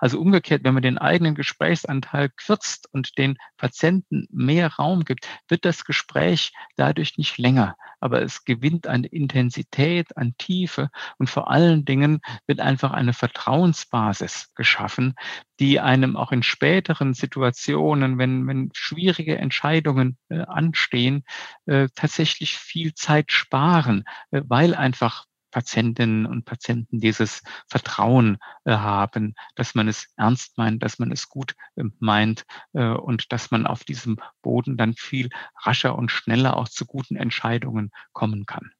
Also 0.00 0.20
umgekehrt, 0.20 0.64
wenn 0.64 0.74
man 0.74 0.82
den 0.82 0.98
eigenen 0.98 1.34
Gesprächsanteil 1.34 2.30
kürzt 2.30 2.88
und 2.92 3.18
den 3.18 3.36
Patienten 3.56 4.26
mehr 4.30 4.74
Raum 4.74 5.04
gibt, 5.04 5.28
wird 5.48 5.64
das 5.64 5.84
Gespräch 5.84 6.52
dadurch 6.76 7.18
nicht 7.18 7.38
länger, 7.38 7.76
aber 8.00 8.22
es 8.22 8.44
gewinnt 8.44 8.86
an 8.86 9.04
Intensität, 9.04 10.16
an 10.16 10.34
Tiefe 10.38 10.90
und 11.18 11.28
vor 11.28 11.50
allen 11.50 11.84
Dingen 11.84 12.20
wird 12.46 12.60
einfach 12.60 12.92
eine 12.92 13.12
Vertrauensbasis 13.12 14.52
geschaffen, 14.54 15.14
die 15.60 15.80
einem 15.80 16.16
auch 16.16 16.32
in 16.32 16.42
späteren 16.42 17.14
Situationen, 17.14 18.18
wenn, 18.18 18.46
wenn 18.46 18.70
schwierige 18.74 19.38
Entscheidungen 19.38 20.16
äh, 20.28 20.40
anstehen, 20.40 21.24
äh, 21.66 21.88
tatsächlich 21.94 22.56
viel 22.56 22.94
Zeit 22.94 23.32
sparen, 23.32 24.04
äh, 24.30 24.42
weil 24.46 24.74
einfach 24.74 25.27
Patientinnen 25.50 26.26
und 26.26 26.44
Patienten 26.44 27.00
dieses 27.00 27.42
Vertrauen 27.68 28.38
äh, 28.64 28.72
haben, 28.72 29.34
dass 29.54 29.74
man 29.74 29.88
es 29.88 30.12
ernst 30.16 30.58
meint, 30.58 30.82
dass 30.82 30.98
man 30.98 31.12
es 31.12 31.28
gut 31.28 31.54
äh, 31.76 31.84
meint 31.98 32.44
äh, 32.72 32.88
und 32.88 33.32
dass 33.32 33.50
man 33.50 33.66
auf 33.66 33.84
diesem 33.84 34.18
Boden 34.42 34.76
dann 34.76 34.94
viel 34.94 35.30
rascher 35.62 35.96
und 35.96 36.10
schneller 36.10 36.56
auch 36.56 36.68
zu 36.68 36.86
guten 36.86 37.16
Entscheidungen 37.16 37.90
kommen 38.12 38.46
kann. 38.46 38.70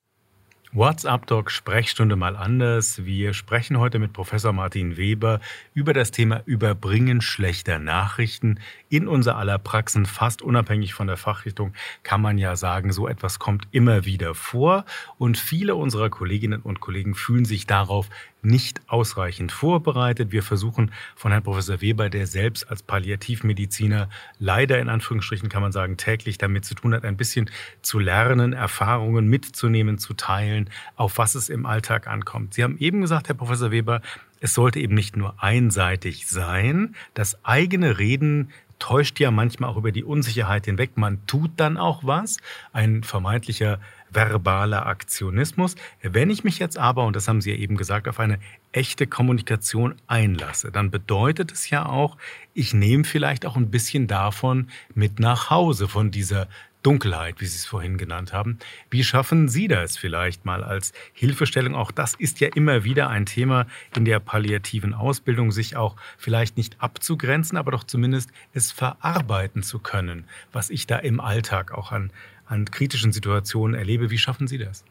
WhatsApp 0.72 1.26
Doc 1.26 1.50
Sprechstunde 1.50 2.14
mal 2.14 2.36
anders. 2.36 3.06
Wir 3.06 3.32
sprechen 3.32 3.78
heute 3.78 3.98
mit 3.98 4.12
Professor 4.12 4.52
Martin 4.52 4.98
Weber 4.98 5.40
über 5.72 5.94
das 5.94 6.10
Thema 6.10 6.42
Überbringen 6.44 7.22
schlechter 7.22 7.78
Nachrichten 7.78 8.60
in 8.90 9.08
unser 9.08 9.36
aller 9.36 9.58
Praxen. 9.58 10.04
Fast 10.04 10.42
unabhängig 10.42 10.92
von 10.92 11.06
der 11.06 11.16
Fachrichtung 11.16 11.72
kann 12.02 12.20
man 12.20 12.36
ja 12.36 12.54
sagen, 12.54 12.92
so 12.92 13.08
etwas 13.08 13.38
kommt 13.38 13.66
immer 13.70 14.04
wieder 14.04 14.34
vor 14.34 14.84
und 15.16 15.38
viele 15.38 15.74
unserer 15.74 16.10
Kolleginnen 16.10 16.60
und 16.60 16.80
Kollegen 16.80 17.14
fühlen 17.14 17.46
sich 17.46 17.66
darauf 17.66 18.10
nicht 18.48 18.80
ausreichend 18.88 19.52
vorbereitet. 19.52 20.32
Wir 20.32 20.42
versuchen 20.42 20.90
von 21.14 21.30
Herrn 21.30 21.44
Professor 21.44 21.80
Weber, 21.80 22.10
der 22.10 22.26
selbst 22.26 22.68
als 22.68 22.82
Palliativmediziner 22.82 24.08
leider 24.38 24.78
in 24.80 24.88
Anführungsstrichen 24.88 25.48
kann 25.48 25.62
man 25.62 25.72
sagen 25.72 25.96
täglich 25.96 26.38
damit 26.38 26.64
zu 26.64 26.74
tun 26.74 26.94
hat, 26.94 27.04
ein 27.04 27.16
bisschen 27.16 27.50
zu 27.82 27.98
lernen, 27.98 28.52
Erfahrungen 28.52 29.28
mitzunehmen, 29.28 29.98
zu 29.98 30.14
teilen, 30.14 30.70
auf 30.96 31.18
was 31.18 31.34
es 31.34 31.48
im 31.48 31.66
Alltag 31.66 32.08
ankommt. 32.08 32.54
Sie 32.54 32.64
haben 32.64 32.78
eben 32.78 33.00
gesagt, 33.00 33.28
Herr 33.28 33.36
Professor 33.36 33.70
Weber, 33.70 34.00
es 34.40 34.54
sollte 34.54 34.80
eben 34.80 34.94
nicht 34.94 35.16
nur 35.16 35.42
einseitig 35.42 36.26
sein. 36.26 36.94
Das 37.14 37.44
eigene 37.44 37.98
Reden 37.98 38.50
täuscht 38.78 39.18
ja 39.20 39.30
manchmal 39.30 39.70
auch 39.70 39.76
über 39.76 39.92
die 39.92 40.04
Unsicherheit 40.04 40.66
hinweg. 40.66 40.96
Man 40.96 41.26
tut 41.26 41.50
dann 41.56 41.76
auch 41.76 42.04
was. 42.04 42.38
Ein 42.72 43.02
vermeintlicher 43.02 43.80
verbaler 44.10 44.86
Aktionismus. 44.86 45.74
Wenn 46.02 46.30
ich 46.30 46.44
mich 46.44 46.58
jetzt 46.58 46.78
aber, 46.78 47.04
und 47.06 47.16
das 47.16 47.28
haben 47.28 47.40
Sie 47.40 47.50
ja 47.50 47.56
eben 47.56 47.76
gesagt, 47.76 48.08
auf 48.08 48.20
eine 48.20 48.38
echte 48.72 49.06
Kommunikation 49.06 49.94
einlasse, 50.06 50.70
dann 50.70 50.90
bedeutet 50.90 51.52
es 51.52 51.70
ja 51.70 51.86
auch, 51.86 52.16
ich 52.54 52.74
nehme 52.74 53.04
vielleicht 53.04 53.46
auch 53.46 53.56
ein 53.56 53.70
bisschen 53.70 54.06
davon 54.06 54.68
mit 54.94 55.18
nach 55.20 55.50
Hause, 55.50 55.88
von 55.88 56.10
dieser 56.10 56.48
Dunkelheit, 56.82 57.40
wie 57.40 57.46
Sie 57.46 57.56
es 57.56 57.66
vorhin 57.66 57.98
genannt 57.98 58.32
haben. 58.32 58.58
Wie 58.88 59.02
schaffen 59.02 59.48
Sie 59.48 59.66
das 59.66 59.96
vielleicht 59.96 60.44
mal 60.44 60.62
als 60.62 60.92
Hilfestellung? 61.12 61.74
Auch 61.74 61.90
das 61.90 62.14
ist 62.14 62.40
ja 62.40 62.48
immer 62.54 62.84
wieder 62.84 63.10
ein 63.10 63.26
Thema 63.26 63.66
in 63.96 64.04
der 64.04 64.20
palliativen 64.20 64.94
Ausbildung, 64.94 65.50
sich 65.50 65.76
auch 65.76 65.96
vielleicht 66.16 66.56
nicht 66.56 66.80
abzugrenzen, 66.80 67.58
aber 67.58 67.72
doch 67.72 67.84
zumindest 67.84 68.30
es 68.52 68.70
verarbeiten 68.70 69.62
zu 69.62 69.80
können, 69.80 70.24
was 70.52 70.70
ich 70.70 70.86
da 70.86 70.98
im 70.98 71.20
Alltag 71.20 71.72
auch 71.72 71.90
an, 71.90 72.12
an 72.48 72.70
kritischen 72.70 73.12
Situationen 73.12 73.74
erlebe. 73.74 74.10
Wie 74.10 74.18
schaffen 74.18 74.48
Sie 74.48 74.58
das? 74.58 74.84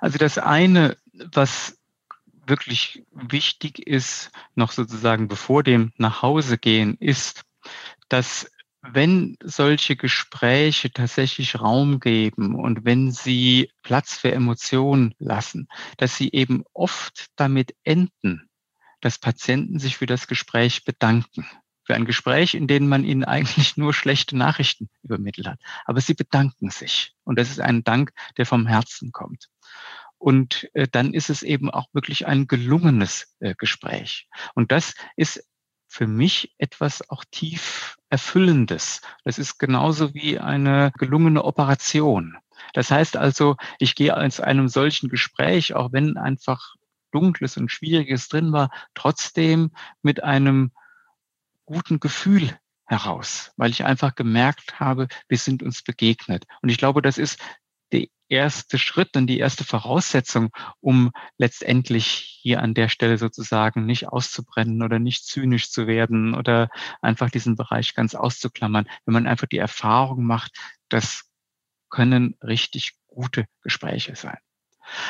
Also 0.00 0.18
das 0.18 0.38
eine, 0.38 0.96
was 1.12 1.78
wirklich 2.46 3.04
wichtig 3.12 3.86
ist, 3.86 4.32
noch 4.54 4.72
sozusagen 4.72 5.28
bevor 5.28 5.62
dem 5.62 5.92
nach 5.96 6.22
Hause 6.22 6.58
gehen, 6.58 6.96
ist, 6.98 7.42
dass 8.08 8.50
wenn 8.82 9.36
solche 9.44 9.94
Gespräche 9.94 10.92
tatsächlich 10.92 11.60
Raum 11.60 12.00
geben 12.00 12.56
und 12.56 12.84
wenn 12.84 13.12
sie 13.12 13.70
Platz 13.82 14.16
für 14.16 14.32
Emotionen 14.32 15.14
lassen, 15.18 15.68
dass 15.98 16.16
sie 16.16 16.30
eben 16.32 16.64
oft 16.72 17.26
damit 17.36 17.76
enden, 17.84 18.50
dass 19.00 19.18
Patienten 19.18 19.78
sich 19.78 19.98
für 19.98 20.06
das 20.06 20.26
Gespräch 20.26 20.84
bedanken 20.84 21.46
für 21.84 21.94
ein 21.94 22.04
Gespräch, 22.04 22.54
in 22.54 22.66
dem 22.66 22.88
man 22.88 23.04
ihnen 23.04 23.24
eigentlich 23.24 23.76
nur 23.76 23.94
schlechte 23.94 24.36
Nachrichten 24.36 24.88
übermittelt 25.02 25.46
hat. 25.46 25.60
Aber 25.84 26.00
sie 26.00 26.14
bedanken 26.14 26.70
sich. 26.70 27.14
Und 27.24 27.38
das 27.38 27.50
ist 27.50 27.60
ein 27.60 27.84
Dank, 27.84 28.12
der 28.36 28.46
vom 28.46 28.66
Herzen 28.66 29.12
kommt. 29.12 29.48
Und 30.18 30.70
äh, 30.74 30.86
dann 30.90 31.14
ist 31.14 31.30
es 31.30 31.42
eben 31.42 31.68
auch 31.70 31.88
wirklich 31.92 32.26
ein 32.26 32.46
gelungenes 32.46 33.34
äh, 33.40 33.54
Gespräch. 33.56 34.28
Und 34.54 34.70
das 34.70 34.94
ist 35.16 35.44
für 35.88 36.06
mich 36.06 36.54
etwas 36.58 37.10
auch 37.10 37.24
tief 37.30 37.96
Erfüllendes. 38.08 39.02
Das 39.24 39.38
ist 39.38 39.58
genauso 39.58 40.14
wie 40.14 40.38
eine 40.38 40.92
gelungene 40.96 41.44
Operation. 41.44 42.38
Das 42.72 42.90
heißt 42.90 43.16
also, 43.16 43.56
ich 43.78 43.94
gehe 43.94 44.16
aus 44.16 44.40
einem 44.40 44.68
solchen 44.68 45.08
Gespräch, 45.08 45.74
auch 45.74 45.92
wenn 45.92 46.16
einfach 46.16 46.76
Dunkles 47.10 47.56
und 47.56 47.70
Schwieriges 47.70 48.28
drin 48.28 48.52
war, 48.52 48.70
trotzdem 48.94 49.72
mit 50.02 50.24
einem 50.24 50.70
guten 51.72 52.00
Gefühl 52.00 52.58
heraus, 52.86 53.52
weil 53.56 53.70
ich 53.70 53.84
einfach 53.84 54.14
gemerkt 54.14 54.78
habe, 54.78 55.08
wir 55.28 55.38
sind 55.38 55.62
uns 55.62 55.82
begegnet. 55.82 56.44
Und 56.60 56.68
ich 56.68 56.76
glaube, 56.76 57.00
das 57.00 57.16
ist 57.16 57.38
der 57.92 58.06
erste 58.28 58.78
Schritt 58.78 59.16
und 59.16 59.26
die 59.26 59.38
erste 59.38 59.64
Voraussetzung, 59.64 60.50
um 60.80 61.10
letztendlich 61.38 62.06
hier 62.42 62.60
an 62.60 62.74
der 62.74 62.88
Stelle 62.88 63.16
sozusagen 63.16 63.86
nicht 63.86 64.08
auszubrennen 64.08 64.82
oder 64.82 64.98
nicht 64.98 65.24
zynisch 65.24 65.70
zu 65.70 65.86
werden 65.86 66.34
oder 66.34 66.68
einfach 67.00 67.30
diesen 67.30 67.56
Bereich 67.56 67.94
ganz 67.94 68.14
auszuklammern. 68.14 68.86
Wenn 69.06 69.14
man 69.14 69.26
einfach 69.26 69.46
die 69.46 69.58
Erfahrung 69.58 70.24
macht, 70.24 70.52
das 70.90 71.24
können 71.88 72.36
richtig 72.42 72.94
gute 73.06 73.46
Gespräche 73.62 74.16
sein. 74.16 74.38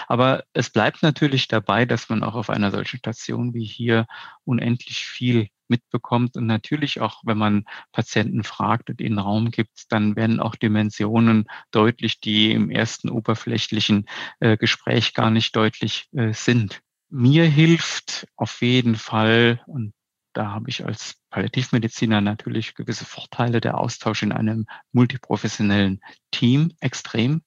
Aber 0.08 0.44
es 0.52 0.70
bleibt 0.70 1.02
natürlich 1.02 1.48
dabei, 1.48 1.84
dass 1.84 2.08
man 2.08 2.22
auch 2.22 2.34
auf 2.34 2.50
einer 2.50 2.70
solchen 2.70 2.98
Station 2.98 3.54
wie 3.54 3.64
hier 3.64 4.06
unendlich 4.44 5.06
viel 5.06 5.48
mitbekommt. 5.68 6.36
Und 6.36 6.46
natürlich 6.46 7.00
auch, 7.00 7.22
wenn 7.24 7.38
man 7.38 7.64
Patienten 7.92 8.44
fragt 8.44 8.90
und 8.90 9.00
ihnen 9.00 9.18
Raum 9.18 9.50
gibt, 9.50 9.90
dann 9.90 10.16
werden 10.16 10.40
auch 10.40 10.54
Dimensionen 10.54 11.46
deutlich, 11.70 12.20
die 12.20 12.52
im 12.52 12.70
ersten 12.70 13.08
oberflächlichen 13.08 14.06
äh, 14.40 14.56
Gespräch 14.56 15.14
gar 15.14 15.30
nicht 15.30 15.56
deutlich 15.56 16.08
äh, 16.12 16.32
sind. 16.32 16.80
Mir 17.08 17.44
hilft 17.44 18.26
auf 18.36 18.62
jeden 18.62 18.96
Fall, 18.96 19.60
und 19.66 19.92
da 20.32 20.50
habe 20.52 20.70
ich 20.70 20.84
als 20.84 21.16
Palliativmediziner 21.30 22.20
natürlich 22.20 22.74
gewisse 22.74 23.04
Vorteile, 23.04 23.60
der 23.60 23.78
Austausch 23.78 24.22
in 24.22 24.32
einem 24.32 24.66
multiprofessionellen 24.92 26.00
Team 26.30 26.72
extrem. 26.80 27.42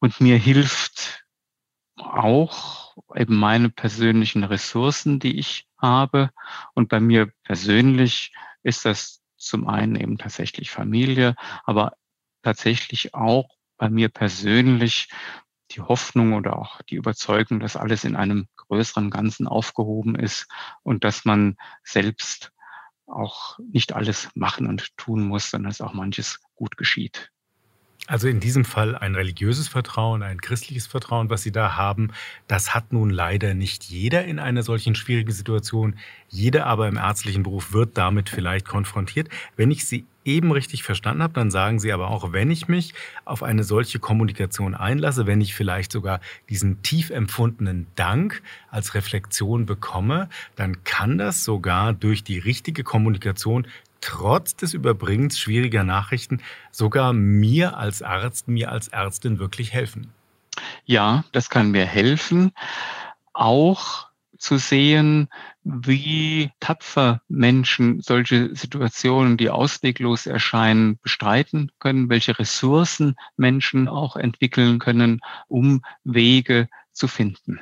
Und 0.00 0.20
mir 0.20 0.36
hilft 0.36 1.24
auch 1.96 2.96
eben 3.14 3.36
meine 3.36 3.70
persönlichen 3.70 4.44
Ressourcen, 4.44 5.18
die 5.18 5.38
ich 5.38 5.66
habe. 5.78 6.30
Und 6.74 6.88
bei 6.88 7.00
mir 7.00 7.32
persönlich 7.44 8.32
ist 8.62 8.84
das 8.84 9.22
zum 9.36 9.68
einen 9.68 9.96
eben 9.96 10.18
tatsächlich 10.18 10.70
Familie, 10.70 11.34
aber 11.64 11.96
tatsächlich 12.42 13.14
auch 13.14 13.48
bei 13.76 13.90
mir 13.90 14.08
persönlich 14.08 15.08
die 15.72 15.80
Hoffnung 15.80 16.34
oder 16.34 16.58
auch 16.58 16.80
die 16.82 16.96
Überzeugung, 16.96 17.60
dass 17.60 17.76
alles 17.76 18.04
in 18.04 18.16
einem 18.16 18.48
größeren 18.56 19.10
Ganzen 19.10 19.46
aufgehoben 19.46 20.14
ist 20.14 20.46
und 20.82 21.04
dass 21.04 21.24
man 21.24 21.56
selbst 21.82 22.52
auch 23.06 23.58
nicht 23.72 23.92
alles 23.92 24.30
machen 24.34 24.66
und 24.66 24.96
tun 24.96 25.26
muss, 25.26 25.50
sondern 25.50 25.70
dass 25.70 25.80
auch 25.80 25.92
manches 25.92 26.40
gut 26.54 26.76
geschieht. 26.76 27.30
Also 28.08 28.28
in 28.28 28.38
diesem 28.38 28.64
Fall 28.64 28.94
ein 28.96 29.16
religiöses 29.16 29.66
Vertrauen, 29.66 30.22
ein 30.22 30.40
christliches 30.40 30.86
Vertrauen, 30.86 31.28
was 31.28 31.42
Sie 31.42 31.50
da 31.50 31.76
haben, 31.76 32.12
das 32.46 32.72
hat 32.72 32.92
nun 32.92 33.10
leider 33.10 33.54
nicht 33.54 33.84
jeder 33.84 34.24
in 34.24 34.38
einer 34.38 34.62
solchen 34.62 34.94
schwierigen 34.94 35.32
Situation. 35.32 35.96
Jeder 36.28 36.66
aber 36.66 36.86
im 36.86 36.96
ärztlichen 36.96 37.42
Beruf 37.42 37.72
wird 37.72 37.98
damit 37.98 38.28
vielleicht 38.28 38.68
konfrontiert. 38.68 39.28
Wenn 39.56 39.72
ich 39.72 39.86
Sie 39.86 40.06
eben 40.24 40.52
richtig 40.52 40.82
verstanden 40.82 41.22
habe, 41.22 41.34
dann 41.34 41.50
sagen 41.50 41.78
Sie 41.78 41.92
aber 41.92 42.10
auch, 42.10 42.32
wenn 42.32 42.50
ich 42.50 42.68
mich 42.68 42.94
auf 43.24 43.42
eine 43.42 43.64
solche 43.64 43.98
Kommunikation 43.98 44.74
einlasse, 44.74 45.26
wenn 45.26 45.40
ich 45.40 45.54
vielleicht 45.54 45.92
sogar 45.92 46.20
diesen 46.48 46.82
tief 46.82 47.10
empfundenen 47.10 47.86
Dank 47.94 48.42
als 48.70 48.94
Reflexion 48.94 49.66
bekomme, 49.66 50.28
dann 50.56 50.84
kann 50.84 51.16
das 51.16 51.44
sogar 51.44 51.92
durch 51.92 52.24
die 52.24 52.38
richtige 52.38 52.82
Kommunikation 52.82 53.66
trotz 54.00 54.56
des 54.56 54.74
Überbringens 54.74 55.38
schwieriger 55.38 55.84
Nachrichten 55.84 56.40
sogar 56.70 57.12
mir 57.12 57.76
als 57.76 58.02
Arzt, 58.02 58.48
mir 58.48 58.70
als 58.70 58.88
Ärztin 58.88 59.38
wirklich 59.38 59.72
helfen. 59.72 60.12
Ja, 60.84 61.24
das 61.32 61.50
kann 61.50 61.70
mir 61.70 61.84
helfen. 61.84 62.52
Auch 63.32 64.06
zu 64.38 64.58
sehen, 64.58 65.28
wie 65.64 66.50
tapfer 66.60 67.22
Menschen 67.28 68.00
solche 68.00 68.54
Situationen, 68.54 69.36
die 69.36 69.50
ausweglos 69.50 70.26
erscheinen, 70.26 70.98
bestreiten 71.02 71.72
können, 71.78 72.08
welche 72.08 72.38
Ressourcen 72.38 73.16
Menschen 73.36 73.88
auch 73.88 74.16
entwickeln 74.16 74.78
können, 74.78 75.20
um 75.48 75.82
Wege 76.04 76.68
zu 76.92 77.08
finden. 77.08 77.60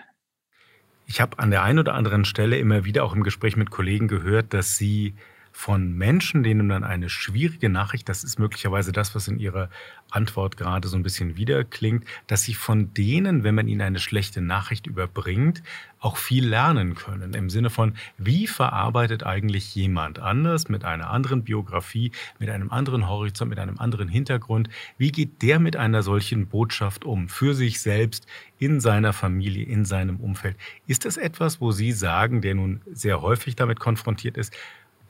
Ich 1.07 1.20
habe 1.20 1.38
an 1.38 1.51
der 1.51 1.62
einen 1.62 1.79
oder 1.79 1.94
anderen 1.94 2.25
Stelle 2.25 2.59
immer 2.59 2.85
wieder 2.85 3.05
auch 3.05 3.14
im 3.14 3.23
Gespräch 3.23 3.57
mit 3.57 3.70
Kollegen 3.70 4.09
gehört, 4.09 4.55
dass 4.55 4.77
sie 4.77 5.14
von 5.57 5.97
Menschen, 5.97 6.43
denen 6.43 6.69
dann 6.69 6.83
eine 6.83 7.09
schwierige 7.09 7.69
Nachricht, 7.69 8.09
das 8.09 8.25
ist 8.25 8.40
möglicherweise 8.40 8.90
das, 8.90 9.14
was 9.14 9.29
in 9.29 9.38
Ihrer 9.38 9.71
Antwort 10.11 10.57
gerade 10.57 10.88
so 10.88 10.97
ein 10.97 11.05
bisschen 11.05 11.37
wiederklingt, 11.37 12.05
dass 12.27 12.43
Sie 12.43 12.55
von 12.55 12.93
denen, 12.93 13.45
wenn 13.45 13.55
man 13.55 13.69
ihnen 13.69 13.81
eine 13.81 14.01
schlechte 14.01 14.40
Nachricht 14.40 14.88
überbringt, 14.88 15.62
auch 16.01 16.17
viel 16.17 16.47
lernen 16.47 16.97
können. 16.97 17.35
Im 17.35 17.51
Sinne 17.51 17.71
von, 17.71 17.95
wie 18.19 18.49
verarbeitet 18.49 19.23
eigentlich 19.23 19.75
jemand 19.77 20.19
anders 20.19 20.69
mit 20.69 20.85
einer 20.85 21.11
anderen 21.11 21.45
Biografie, 21.45 22.11
mit 22.40 22.51
einem 22.51 22.73
anderen 22.73 23.09
Horizont, 23.09 23.49
mit 23.49 23.61
einem 23.61 23.79
anderen 23.79 24.09
Hintergrund, 24.09 24.69
wie 24.99 25.12
geht 25.12 25.40
der 25.40 25.61
mit 25.61 25.77
einer 25.77 26.03
solchen 26.03 26.49
Botschaft 26.49 27.05
um, 27.05 27.29
für 27.29 27.55
sich 27.55 27.81
selbst, 27.81 28.27
in 28.59 28.81
seiner 28.81 29.12
Familie, 29.12 29.64
in 29.64 29.85
seinem 29.85 30.17
Umfeld? 30.17 30.57
Ist 30.88 31.05
das 31.05 31.17
etwas, 31.17 31.61
wo 31.61 31.71
Sie 31.71 31.93
sagen, 31.93 32.40
der 32.40 32.57
nun 32.57 32.81
sehr 32.93 33.23
häufig 33.23 33.55
damit 33.55 33.79
konfrontiert 33.79 34.37
ist, 34.37 34.53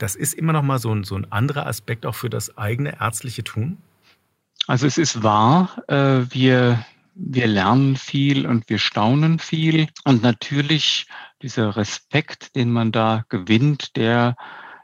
das 0.05 0.15
ist 0.17 0.35
immer 0.35 0.53
noch 0.53 0.63
mal 0.63 0.79
so 0.79 0.95
ein, 0.95 1.03
so 1.03 1.17
ein 1.17 1.33
anderer 1.33 1.67
Aspekt 1.67 2.05
auch 2.05 2.15
für 2.15 2.29
das 2.29 2.59
eigene 2.59 3.01
ärztliche 3.01 3.43
Tun? 3.43 3.79
Also 4.67 4.87
es 4.87 4.99
ist 4.99 5.23
wahr, 5.23 5.83
äh, 5.89 6.27
wir 6.31 6.85
wir 7.15 7.47
lernen 7.47 7.97
viel 7.97 8.47
und 8.47 8.69
wir 8.69 8.79
staunen 8.79 9.39
viel. 9.39 9.89
Und 10.05 10.23
natürlich 10.23 11.07
dieser 11.41 11.77
Respekt, 11.77 12.55
den 12.55 12.71
man 12.71 12.93
da 12.93 13.25
gewinnt, 13.29 13.97
der 13.97 14.37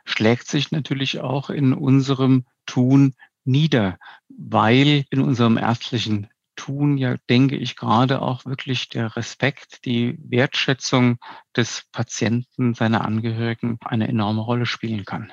schlägt 0.04 0.46
sich 0.46 0.70
natürlich 0.70 1.20
auch 1.20 1.50
in 1.50 1.74
unserem 1.74 2.44
Tun 2.66 3.14
nieder, 3.44 3.98
weil 4.28 5.04
in 5.10 5.20
unserem 5.20 5.58
ärztlichen 5.58 6.28
Tun 6.60 6.98
ja, 6.98 7.16
denke 7.30 7.56
ich, 7.56 7.74
gerade 7.74 8.20
auch 8.20 8.44
wirklich 8.44 8.90
der 8.90 9.16
Respekt, 9.16 9.86
die 9.86 10.18
Wertschätzung 10.22 11.16
des 11.56 11.86
Patienten, 11.90 12.74
seiner 12.74 13.02
Angehörigen 13.02 13.78
eine 13.82 14.08
enorme 14.08 14.42
Rolle 14.42 14.66
spielen 14.66 15.06
kann. 15.06 15.32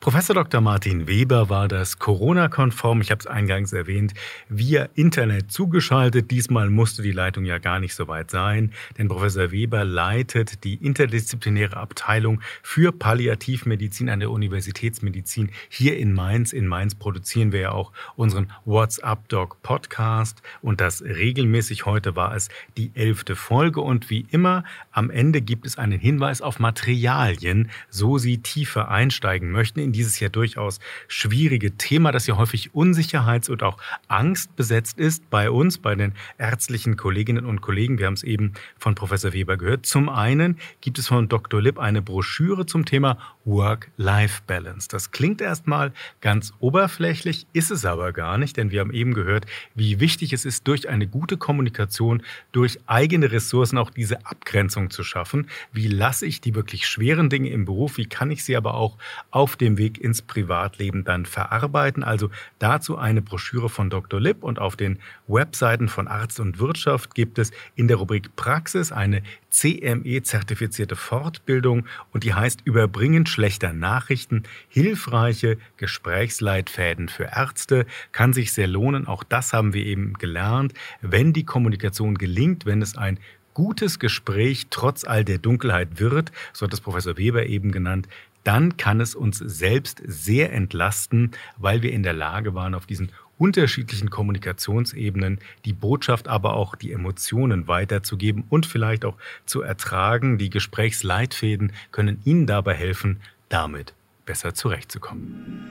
Professor 0.00 0.32
Dr. 0.32 0.60
Martin 0.60 1.08
Weber 1.08 1.48
war 1.48 1.66
das 1.66 1.98
Corona-konform, 1.98 3.00
ich 3.00 3.10
habe 3.10 3.18
es 3.18 3.26
eingangs 3.26 3.72
erwähnt, 3.72 4.14
via 4.48 4.88
Internet 4.94 5.50
zugeschaltet. 5.50 6.30
Diesmal 6.30 6.70
musste 6.70 7.02
die 7.02 7.10
Leitung 7.10 7.44
ja 7.44 7.58
gar 7.58 7.80
nicht 7.80 7.96
so 7.96 8.06
weit 8.06 8.30
sein, 8.30 8.72
denn 8.96 9.08
Professor 9.08 9.50
Weber 9.50 9.84
leitet 9.84 10.62
die 10.62 10.74
interdisziplinäre 10.74 11.76
Abteilung 11.76 12.40
für 12.62 12.92
Palliativmedizin 12.92 14.08
an 14.08 14.20
der 14.20 14.30
Universitätsmedizin 14.30 15.50
hier 15.68 15.98
in 15.98 16.12
Mainz. 16.14 16.52
In 16.52 16.68
Mainz 16.68 16.94
produzieren 16.94 17.50
wir 17.50 17.60
ja 17.60 17.72
auch 17.72 17.92
unseren 18.14 18.52
WhatsApp 18.64 19.28
Doc 19.28 19.60
Podcast 19.62 20.42
und 20.62 20.80
das 20.80 21.02
regelmäßig. 21.02 21.86
Heute 21.86 22.14
war 22.14 22.36
es 22.36 22.50
die 22.76 22.92
elfte 22.94 23.34
Folge 23.34 23.80
und 23.80 24.10
wie 24.10 24.26
immer 24.30 24.62
am 24.92 25.10
Ende 25.10 25.40
gibt 25.40 25.66
es 25.66 25.76
einen 25.76 25.98
Hinweis 25.98 26.40
auf 26.40 26.60
Materialien, 26.60 27.68
so 27.90 28.16
Sie 28.18 28.38
tiefer 28.38 28.90
einsteigen 28.90 29.50
möchten 29.50 29.87
in 29.88 29.92
dieses 29.92 30.20
ja 30.20 30.28
durchaus 30.28 30.80
schwierige 31.08 31.76
Thema, 31.76 32.12
das 32.12 32.26
ja 32.26 32.36
häufig 32.36 32.70
unsicherheits- 32.74 33.48
und 33.48 33.62
auch 33.62 33.78
angstbesetzt 34.06 34.98
ist 34.98 35.28
bei 35.30 35.50
uns, 35.50 35.78
bei 35.78 35.94
den 35.94 36.12
ärztlichen 36.36 36.96
Kolleginnen 36.96 37.46
und 37.46 37.62
Kollegen. 37.62 37.98
Wir 37.98 38.06
haben 38.06 38.14
es 38.14 38.22
eben 38.22 38.52
von 38.78 38.94
Professor 38.94 39.32
Weber 39.32 39.56
gehört. 39.56 39.86
Zum 39.86 40.08
einen 40.08 40.58
gibt 40.80 40.98
es 40.98 41.08
von 41.08 41.28
Dr. 41.28 41.62
Lipp 41.62 41.78
eine 41.78 42.02
Broschüre 42.02 42.66
zum 42.66 42.84
Thema 42.84 43.18
Work-Life-Balance. 43.46 44.88
Das 44.90 45.10
klingt 45.10 45.40
erstmal 45.40 45.92
ganz 46.20 46.52
oberflächlich, 46.60 47.46
ist 47.54 47.70
es 47.70 47.86
aber 47.86 48.12
gar 48.12 48.36
nicht, 48.36 48.58
denn 48.58 48.70
wir 48.70 48.80
haben 48.80 48.92
eben 48.92 49.14
gehört, 49.14 49.46
wie 49.74 50.00
wichtig 50.00 50.34
es 50.34 50.44
ist, 50.44 50.68
durch 50.68 50.88
eine 50.88 51.06
gute 51.06 51.38
Kommunikation, 51.38 52.22
durch 52.52 52.78
eigene 52.86 53.32
Ressourcen 53.32 53.78
auch 53.78 53.90
diese 53.90 54.26
Abgrenzung 54.26 54.90
zu 54.90 55.02
schaffen. 55.02 55.48
Wie 55.72 55.88
lasse 55.88 56.26
ich 56.26 56.42
die 56.42 56.54
wirklich 56.54 56.86
schweren 56.86 57.30
Dinge 57.30 57.48
im 57.48 57.64
Beruf? 57.64 57.96
Wie 57.96 58.06
kann 58.06 58.30
ich 58.30 58.44
sie 58.44 58.54
aber 58.54 58.74
auch 58.74 58.98
auf 59.30 59.56
dem 59.56 59.77
Weg 59.78 59.98
ins 59.98 60.20
Privatleben 60.20 61.04
dann 61.04 61.24
verarbeiten. 61.24 62.02
Also 62.02 62.30
dazu 62.58 62.98
eine 62.98 63.22
Broschüre 63.22 63.70
von 63.70 63.88
Dr. 63.88 64.20
Lipp 64.20 64.42
und 64.42 64.58
auf 64.58 64.76
den 64.76 64.98
Webseiten 65.26 65.88
von 65.88 66.08
Arzt 66.08 66.40
und 66.40 66.58
Wirtschaft 66.58 67.14
gibt 67.14 67.38
es 67.38 67.52
in 67.74 67.88
der 67.88 67.96
Rubrik 67.96 68.36
Praxis 68.36 68.92
eine 68.92 69.22
CME-zertifizierte 69.50 70.96
Fortbildung 70.96 71.86
und 72.12 72.24
die 72.24 72.34
heißt 72.34 72.60
Überbringen 72.64 73.26
schlechter 73.26 73.72
Nachrichten, 73.72 74.42
hilfreiche 74.68 75.58
Gesprächsleitfäden 75.78 77.08
für 77.08 77.24
Ärzte, 77.24 77.86
kann 78.12 78.32
sich 78.32 78.52
sehr 78.52 78.66
lohnen. 78.66 79.06
Auch 79.06 79.24
das 79.24 79.52
haben 79.52 79.72
wir 79.72 79.86
eben 79.86 80.14
gelernt. 80.14 80.74
Wenn 81.00 81.32
die 81.32 81.44
Kommunikation 81.44 82.16
gelingt, 82.16 82.66
wenn 82.66 82.82
es 82.82 82.96
ein 82.96 83.18
gutes 83.54 83.98
Gespräch 83.98 84.68
trotz 84.70 85.04
all 85.04 85.24
der 85.24 85.38
Dunkelheit 85.38 85.98
wird, 85.98 86.30
so 86.52 86.64
hat 86.64 86.72
es 86.72 86.80
Professor 86.80 87.16
Weber 87.16 87.46
eben 87.46 87.72
genannt, 87.72 88.08
dann 88.48 88.78
kann 88.78 88.98
es 89.02 89.14
uns 89.14 89.36
selbst 89.36 90.00
sehr 90.06 90.54
entlasten, 90.54 91.32
weil 91.58 91.82
wir 91.82 91.92
in 91.92 92.02
der 92.02 92.14
Lage 92.14 92.54
waren, 92.54 92.74
auf 92.74 92.86
diesen 92.86 93.12
unterschiedlichen 93.36 94.08
Kommunikationsebenen 94.08 95.38
die 95.66 95.74
Botschaft, 95.74 96.28
aber 96.28 96.54
auch 96.54 96.74
die 96.74 96.92
Emotionen 96.92 97.68
weiterzugeben 97.68 98.44
und 98.48 98.64
vielleicht 98.64 99.04
auch 99.04 99.16
zu 99.44 99.60
ertragen. 99.60 100.38
Die 100.38 100.48
Gesprächsleitfäden 100.48 101.74
können 101.92 102.22
Ihnen 102.24 102.46
dabei 102.46 102.72
helfen, 102.72 103.20
damit 103.50 103.92
besser 104.24 104.54
zurechtzukommen. 104.54 105.68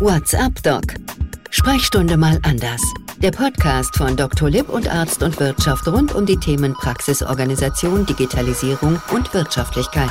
WhatsApp 0.00 0.60
Doc. 0.64 0.82
Sprechstunde 1.50 2.16
mal 2.16 2.40
anders. 2.42 2.82
Der 3.22 3.30
Podcast 3.30 3.96
von 3.96 4.16
Dr. 4.16 4.50
Lipp 4.50 4.68
und 4.70 4.92
Arzt 4.92 5.22
und 5.22 5.38
Wirtschaft 5.38 5.86
rund 5.86 6.16
um 6.16 6.26
die 6.26 6.36
Themen 6.36 6.74
Praxisorganisation, 6.74 8.06
Digitalisierung 8.06 9.00
und 9.12 9.32
Wirtschaftlichkeit 9.32 10.10